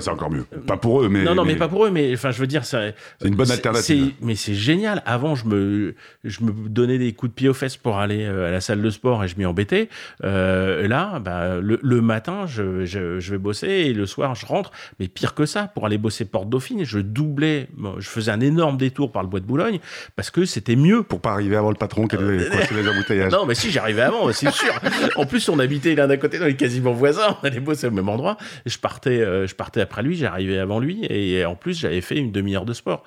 c'est 0.00 0.10
encore 0.10 0.30
mieux. 0.30 0.44
Pas 0.66 0.76
pour 0.76 1.02
eux, 1.02 1.08
mais. 1.08 1.22
Non, 1.22 1.36
non, 1.36 1.44
mais, 1.44 1.52
mais 1.52 1.58
pas 1.58 1.68
pour 1.68 1.86
eux. 1.86 1.90
Mais 1.90 2.12
enfin, 2.12 2.32
je 2.32 2.40
veux 2.40 2.48
dire, 2.48 2.64
c'est 2.64 2.94
une 3.24 3.36
bonne 3.36 3.50
alternative 3.50 3.99
mais 4.20 4.34
c'est 4.34 4.54
génial. 4.54 5.02
Avant, 5.06 5.34
je 5.34 5.46
me, 5.46 5.94
je 6.24 6.42
me 6.42 6.68
donnais 6.68 6.98
des 6.98 7.12
coups 7.12 7.30
de 7.30 7.34
pied 7.34 7.48
aux 7.48 7.54
fesses 7.54 7.76
pour 7.76 7.98
aller 7.98 8.24
euh, 8.24 8.48
à 8.48 8.50
la 8.50 8.60
salle 8.60 8.82
de 8.82 8.90
sport 8.90 9.22
et 9.24 9.28
je 9.28 9.36
m'y 9.36 9.46
embêtais. 9.46 9.88
Euh, 10.24 10.86
là, 10.88 11.18
bah, 11.18 11.60
le, 11.60 11.78
le, 11.82 12.00
matin, 12.00 12.46
je, 12.46 12.84
je, 12.84 13.20
je, 13.20 13.30
vais 13.30 13.38
bosser 13.38 13.68
et 13.68 13.92
le 13.92 14.06
soir, 14.06 14.34
je 14.34 14.46
rentre. 14.46 14.70
Mais 14.98 15.08
pire 15.08 15.34
que 15.34 15.46
ça, 15.46 15.64
pour 15.64 15.86
aller 15.86 15.98
bosser 15.98 16.24
Porte 16.24 16.48
Dauphine, 16.48 16.84
je 16.84 16.98
doublais, 16.98 17.68
je 17.98 18.08
faisais 18.08 18.30
un 18.30 18.40
énorme 18.40 18.76
détour 18.76 19.12
par 19.12 19.22
le 19.22 19.28
bois 19.28 19.40
de 19.40 19.46
Boulogne 19.46 19.80
parce 20.16 20.30
que 20.30 20.44
c'était 20.44 20.76
mieux. 20.76 21.02
Pour 21.02 21.20
pas 21.20 21.32
arriver 21.32 21.56
avant 21.56 21.70
le 21.70 21.76
patron 21.76 22.06
qui 22.06 22.16
avait 22.16 22.24
euh, 22.24 22.60
les 22.74 22.88
embouteillages. 22.88 23.32
Non, 23.40 23.46
mais 23.46 23.54
si, 23.54 23.70
j'arrivais 23.70 24.02
avant, 24.02 24.32
c'est 24.32 24.50
sûr. 24.50 24.72
en 25.16 25.24
plus, 25.24 25.48
on 25.48 25.58
habitait 25.58 25.94
l'un 25.94 26.08
d'un 26.08 26.16
côté, 26.16 26.38
on 26.40 26.46
est 26.46 26.54
quasiment 26.54 26.92
voisins, 26.92 27.36
on 27.42 27.46
allait 27.46 27.60
bosser 27.60 27.86
au 27.86 27.90
même 27.90 28.08
endroit. 28.08 28.36
Je 28.66 28.78
partais, 28.78 29.46
je 29.46 29.54
partais 29.54 29.80
après 29.80 30.02
lui, 30.02 30.16
j'arrivais 30.16 30.58
avant 30.58 30.80
lui 30.80 31.04
et 31.08 31.44
en 31.44 31.54
plus, 31.54 31.78
j'avais 31.78 32.00
fait 32.00 32.16
une 32.16 32.32
demi-heure 32.32 32.64
de 32.64 32.72
sport. 32.72 33.04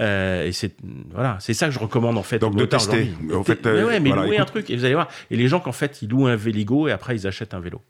Euh, 0.00 0.33
et 0.42 0.52
c'est 0.52 0.74
voilà, 1.12 1.38
c'est 1.40 1.54
ça 1.54 1.66
que 1.66 1.72
je 1.72 1.78
recommande 1.78 2.18
en 2.18 2.22
fait. 2.22 2.38
Donc 2.38 2.56
de 2.56 2.64
tester. 2.64 3.10
En 3.32 3.44
fait, 3.44 3.64
mais 3.64 3.82
ouais, 3.84 4.00
mais 4.00 4.10
louer 4.10 4.38
un 4.38 4.44
truc 4.44 4.70
et 4.70 4.76
vous 4.76 4.84
allez 4.84 4.94
voir. 4.94 5.08
Et 5.30 5.36
les 5.36 5.48
gens 5.48 5.60
qu'en 5.60 5.72
fait 5.72 6.02
ils 6.02 6.08
louent 6.08 6.26
un 6.26 6.36
Véligo 6.36 6.88
et 6.88 6.92
après 6.92 7.16
ils 7.16 7.26
achètent 7.26 7.54
un 7.54 7.60
vélo. 7.60 7.80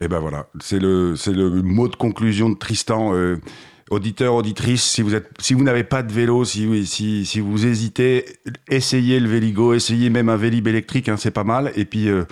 Et 0.00 0.08
ben 0.08 0.20
voilà, 0.20 0.48
c'est 0.60 0.78
le 0.78 1.16
c'est 1.16 1.32
le 1.32 1.50
mot 1.62 1.88
de 1.88 1.96
conclusion 1.96 2.50
de 2.50 2.56
Tristan. 2.56 3.14
Euh, 3.14 3.40
auditeur, 3.90 4.34
auditrice, 4.34 4.84
si 4.84 5.02
vous 5.02 5.14
êtes, 5.14 5.28
si 5.40 5.54
vous 5.54 5.62
n'avez 5.64 5.84
pas 5.84 6.02
de 6.02 6.12
vélo, 6.12 6.44
si, 6.44 6.86
si, 6.86 7.24
si 7.24 7.40
vous 7.40 7.66
hésitez, 7.66 8.24
essayez 8.68 9.20
le 9.20 9.28
Véligo, 9.28 9.74
essayez 9.74 10.10
même 10.10 10.28
un 10.28 10.36
Vélib 10.36 10.66
électrique, 10.66 11.08
hein, 11.08 11.16
c'est 11.16 11.30
pas 11.30 11.44
mal. 11.44 11.72
Et 11.76 11.84
puis, 11.84 12.08
euh, 12.08 12.24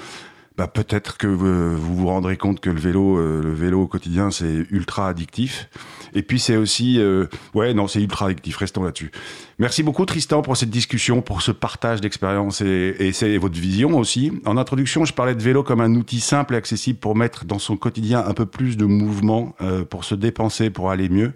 bah, 0.56 0.68
peut-être 0.68 1.18
que 1.18 1.26
vous, 1.26 1.76
vous 1.76 2.06
rendrez 2.06 2.36
compte 2.36 2.60
que 2.60 2.70
le 2.70 2.80
vélo, 2.80 3.18
euh, 3.18 3.42
le 3.42 3.52
vélo 3.52 3.82
au 3.82 3.86
quotidien, 3.86 4.30
c'est 4.30 4.66
ultra 4.70 5.08
addictif. 5.08 5.68
Et 6.14 6.22
puis 6.22 6.40
c'est 6.40 6.56
aussi, 6.56 6.98
euh, 6.98 7.26
ouais, 7.54 7.74
non, 7.74 7.88
c'est 7.88 8.00
ultra 8.00 8.26
addictif. 8.26 8.56
Restons 8.56 8.82
là-dessus. 8.82 9.10
Merci 9.58 9.82
beaucoup 9.82 10.06
Tristan 10.06 10.40
pour 10.40 10.56
cette 10.56 10.70
discussion, 10.70 11.20
pour 11.20 11.42
ce 11.42 11.50
partage 11.50 12.00
d'expérience 12.00 12.62
et, 12.62 12.94
et 12.98 13.38
votre 13.38 13.58
vision 13.58 13.98
aussi. 13.98 14.32
En 14.46 14.56
introduction, 14.56 15.04
je 15.04 15.12
parlais 15.12 15.34
de 15.34 15.42
vélo 15.42 15.62
comme 15.62 15.82
un 15.82 15.94
outil 15.94 16.20
simple 16.20 16.54
et 16.54 16.56
accessible 16.56 16.98
pour 16.98 17.16
mettre 17.16 17.44
dans 17.44 17.58
son 17.58 17.76
quotidien 17.76 18.24
un 18.26 18.32
peu 18.32 18.46
plus 18.46 18.78
de 18.78 18.86
mouvement, 18.86 19.54
euh, 19.60 19.84
pour 19.84 20.04
se 20.04 20.14
dépenser, 20.14 20.70
pour 20.70 20.90
aller 20.90 21.10
mieux. 21.10 21.34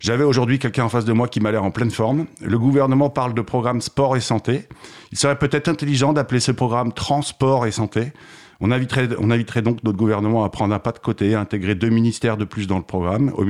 J'avais 0.00 0.24
aujourd'hui 0.24 0.58
quelqu'un 0.58 0.84
en 0.84 0.88
face 0.88 1.04
de 1.04 1.12
moi 1.12 1.28
qui 1.28 1.40
m'a 1.40 1.50
l'air 1.50 1.64
en 1.64 1.70
pleine 1.70 1.90
forme. 1.90 2.26
Le 2.40 2.58
gouvernement 2.58 3.10
parle 3.10 3.34
de 3.34 3.40
programme 3.40 3.80
sport 3.80 4.16
et 4.16 4.20
santé. 4.20 4.68
Il 5.12 5.18
serait 5.18 5.38
peut-être 5.38 5.68
intelligent 5.68 6.12
d'appeler 6.12 6.40
ce 6.40 6.52
programme 6.52 6.92
transport 6.92 7.66
et 7.66 7.72
santé. 7.72 8.12
On 8.60 8.70
inviterait, 8.70 9.08
on 9.18 9.30
inviterait 9.30 9.62
donc 9.62 9.82
notre 9.84 9.98
gouvernement 9.98 10.44
à 10.44 10.48
prendre 10.48 10.74
un 10.74 10.78
pas 10.78 10.92
de 10.92 10.98
côté, 10.98 11.34
à 11.34 11.40
intégrer 11.40 11.74
deux 11.74 11.88
ministères 11.88 12.36
de 12.36 12.44
plus 12.44 12.66
dans 12.66 12.78
le 12.78 12.84
programme. 12.84 13.32
Au, 13.36 13.44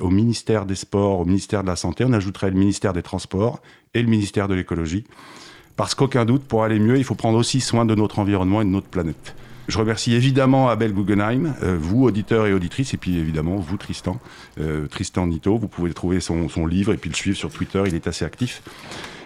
au 0.00 0.10
ministère 0.10 0.66
des 0.66 0.74
Sports, 0.74 1.20
au 1.20 1.24
ministère 1.24 1.62
de 1.62 1.68
la 1.68 1.76
Santé, 1.76 2.04
on 2.04 2.12
ajouterait 2.12 2.50
le 2.50 2.56
ministère 2.56 2.92
des 2.92 3.02
Transports 3.02 3.60
et 3.94 4.02
le 4.02 4.08
ministère 4.08 4.48
de 4.48 4.54
l'Écologie. 4.54 5.04
Parce 5.76 5.94
qu'aucun 5.94 6.24
doute, 6.24 6.42
pour 6.42 6.64
aller 6.64 6.78
mieux, 6.78 6.98
il 6.98 7.04
faut 7.04 7.14
prendre 7.14 7.38
aussi 7.38 7.60
soin 7.60 7.84
de 7.84 7.94
notre 7.94 8.18
environnement 8.18 8.60
et 8.60 8.64
de 8.64 8.70
notre 8.70 8.88
planète. 8.88 9.34
Je 9.70 9.78
remercie 9.78 10.14
évidemment 10.14 10.68
Abel 10.68 10.92
Guggenheim, 10.92 11.54
euh, 11.62 11.78
vous 11.80 12.02
auditeurs 12.02 12.46
et 12.46 12.52
auditrices, 12.52 12.92
et 12.92 12.96
puis 12.96 13.16
évidemment 13.18 13.56
vous 13.56 13.76
Tristan, 13.76 14.18
euh, 14.58 14.88
Tristan 14.88 15.28
Nito. 15.28 15.56
Vous 15.58 15.68
pouvez 15.68 15.92
trouver 15.92 16.18
son, 16.18 16.48
son 16.48 16.66
livre 16.66 16.92
et 16.92 16.96
puis 16.96 17.08
le 17.08 17.14
suivre 17.14 17.36
sur 17.36 17.50
Twitter, 17.50 17.82
il 17.86 17.94
est 17.94 18.08
assez 18.08 18.24
actif. 18.24 18.62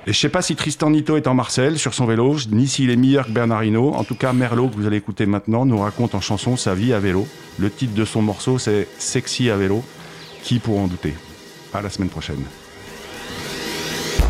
Et 0.07 0.13
je 0.13 0.19
sais 0.19 0.29
pas 0.29 0.43
si 0.43 0.55
Tristan 0.55 0.91
Nito 0.91 1.17
est 1.17 1.27
en 1.27 1.33
Marcel 1.33 1.79
sur 1.79 1.95
son 1.95 2.05
vélo, 2.05 2.37
ni 2.51 2.69
s'il 2.69 2.91
est 2.91 2.97
meilleur 2.97 3.25
que 3.27 3.31
Bernard 3.31 3.65
Hinault. 3.65 3.95
En 3.95 4.05
tout 4.05 4.15
cas, 4.15 4.35
Merlot, 4.35 4.69
que 4.69 4.77
vous 4.77 4.87
allez 4.87 4.99
écouter 4.99 5.25
maintenant, 5.25 5.65
nous 5.65 5.79
raconte 5.79 6.15
en 6.15 6.21
chanson 6.21 6.59
sa 6.59 6.75
vie 6.75 6.93
à 6.93 7.01
vélo. 7.01 7.27
Le 7.59 7.71
titre 7.71 7.95
de 7.95 8.05
son 8.05 8.21
morceau, 8.21 8.59
c'est 8.59 8.87
Sexy 8.99 9.49
à 9.49 9.57
vélo. 9.57 9.83
Qui 10.43 10.59
pourra 10.59 10.83
en 10.83 10.89
douter? 10.89 11.15
À 11.73 11.81
la 11.81 11.89
semaine 11.89 12.11
prochaine. 12.11 12.45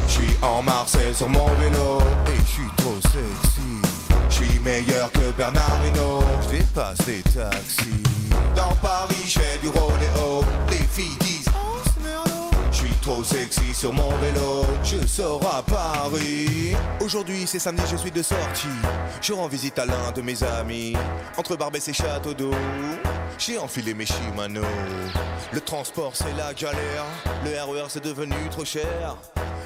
Je 0.06 0.12
suis 0.12 0.36
en 0.42 0.62
Marseille 0.62 1.12
sur 1.12 1.28
mon 1.28 1.46
vélo 1.46 1.98
et 2.28 2.40
je 2.46 2.52
suis 2.52 2.70
trop 2.76 2.94
sexy. 3.02 3.60
Je 4.30 4.34
suis 4.34 4.60
meilleur 4.60 5.10
que 5.10 5.32
Bernard 5.36 5.80
Hinault. 5.88 6.22
Je 6.44 6.58
dépasse 6.58 7.04
les 7.08 7.22
taxis. 7.22 8.02
Dans 8.54 8.76
Paris, 8.80 9.24
je 9.26 9.40
fais 9.40 9.58
du 9.60 9.68
rodéo. 9.68 10.44
Trop 13.04 13.22
sexy 13.22 13.74
sur 13.74 13.92
mon 13.92 14.08
vélo, 14.16 14.64
je 14.82 15.06
sors 15.06 15.46
à 15.54 15.62
Paris. 15.62 16.74
Aujourd'hui 17.02 17.42
c'est 17.46 17.58
samedi, 17.58 17.82
je 17.90 17.98
suis 17.98 18.10
de 18.10 18.22
sortie. 18.22 18.66
Je 19.20 19.34
rends 19.34 19.46
visite 19.46 19.78
à 19.78 19.84
l'un 19.84 20.10
de 20.12 20.22
mes 20.22 20.42
amis. 20.42 20.94
Entre 21.36 21.54
Barbès 21.54 21.86
et 21.86 21.92
Château 21.92 22.32
d'eau, 22.32 22.54
j'ai 23.36 23.58
enfilé 23.58 23.92
mes 23.92 24.06
Shimano. 24.06 24.62
Le 25.52 25.60
transport 25.60 26.16
c'est 26.16 26.32
la 26.38 26.54
galère, 26.54 27.04
le 27.44 27.50
RER 27.50 27.88
c'est 27.90 28.02
devenu 28.02 28.36
trop 28.50 28.64
cher. 28.64 29.18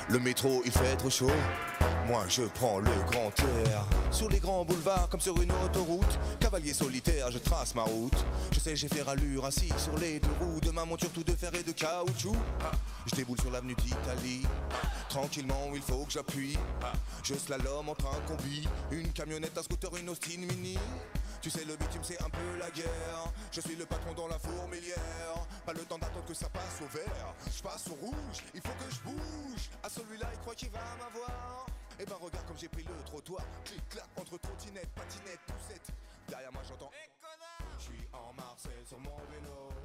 Le 0.09 0.19
métro 0.19 0.61
il 0.65 0.73
fait 0.73 0.97
trop 0.97 1.09
chaud. 1.09 1.31
Moi 2.09 2.25
je 2.27 2.43
prends 2.43 2.79
le 2.79 2.91
grand 3.11 3.31
air 3.67 3.85
Sur 4.11 4.31
les 4.31 4.39
grands 4.39 4.65
boulevards 4.65 5.11
comme 5.11 5.21
sur 5.21 5.41
une 5.43 5.53
autoroute 5.63 6.19
Cavalier 6.41 6.73
solitaire 6.73 7.31
je 7.31 7.37
trace 7.37 7.75
ma 7.75 7.83
route 7.83 8.25
Je 8.51 8.61
sais 8.61 8.75
j'ai 8.75 8.89
fait 8.89 9.03
rallure 9.03 9.45
assis 9.45 9.71
sur 9.77 9.97
les 9.99 10.19
deux 10.19 10.29
roues 10.41 10.59
De 10.63 10.71
ma 10.71 10.87
monture 10.87 11.11
tout 11.11 11.23
de 11.23 11.33
fer 11.33 11.51
et 11.55 11.63
de 11.63 11.73
caoutchouc 11.73 12.35
déboule 13.29 13.41
sur 13.41 13.51
l'avenue 13.51 13.75
d'Italie 13.75 14.43
Tranquillement 15.09 15.71
il 15.75 15.83
faut 15.83 16.05
que 16.05 16.13
j'appuie 16.13 16.57
Je 17.23 17.35
slalom 17.35 17.89
entre 17.89 18.07
un 18.07 18.21
combi 18.27 18.67
Une 18.91 19.13
camionnette, 19.13 19.57
un 19.59 19.63
scooter, 19.63 19.95
une 19.97 20.09
Austin 20.09 20.39
Mini 20.39 20.79
tu 21.41 21.51
sais, 21.51 21.65
le 21.65 21.77
bitume, 21.77 22.03
c'est 22.03 22.21
un 22.21 22.29
peu 22.29 22.59
la 22.59 22.69
guerre. 22.73 23.33
Je 23.53 23.61
suis 23.61 23.77
le 23.77 23.87
patron 23.87 24.13
dans 24.13 24.27
la 24.27 24.41
fourmilière. 24.41 25.47
Pas 25.65 25.73
le 25.73 25.85
temps 25.85 25.97
d'attendre 25.97 26.25
que 26.27 26.35
ça 26.35 26.49
passe 26.49 26.83
au 26.83 26.87
vert. 26.87 27.33
Je 27.57 27.63
passe 27.63 27.87
au 27.87 27.95
rouge, 27.95 28.43
il 28.53 28.61
faut 28.61 28.73
que 28.73 28.93
je 28.93 29.01
bouge. 29.09 29.71
À 29.85 29.89
celui-là, 29.89 30.27
il 30.33 30.39
croit 30.41 30.57
qu'il 30.57 30.71
va 30.71 30.81
m'avoir. 30.99 31.65
Et 31.97 32.03
eh 32.03 32.07
ben, 32.07 32.17
regarde 32.21 32.45
comme 32.45 32.59
j'ai 32.59 32.67
pris 32.69 32.83
le 32.83 33.05
trottoir. 33.07 33.45
Clic-clac 33.65 34.05
entre 34.17 34.37
trottinette, 34.39 34.89
patinette, 34.97 35.39
poussette. 35.47 35.95
Derrière 36.29 36.53
moi, 36.53 36.63
j'entends. 36.69 36.91
Je 37.79 37.85
suis 37.85 38.09
en 38.13 38.33
Marseille 38.35 38.85
sur 38.85 38.99
mon 38.99 39.17
vélo. 39.31 39.78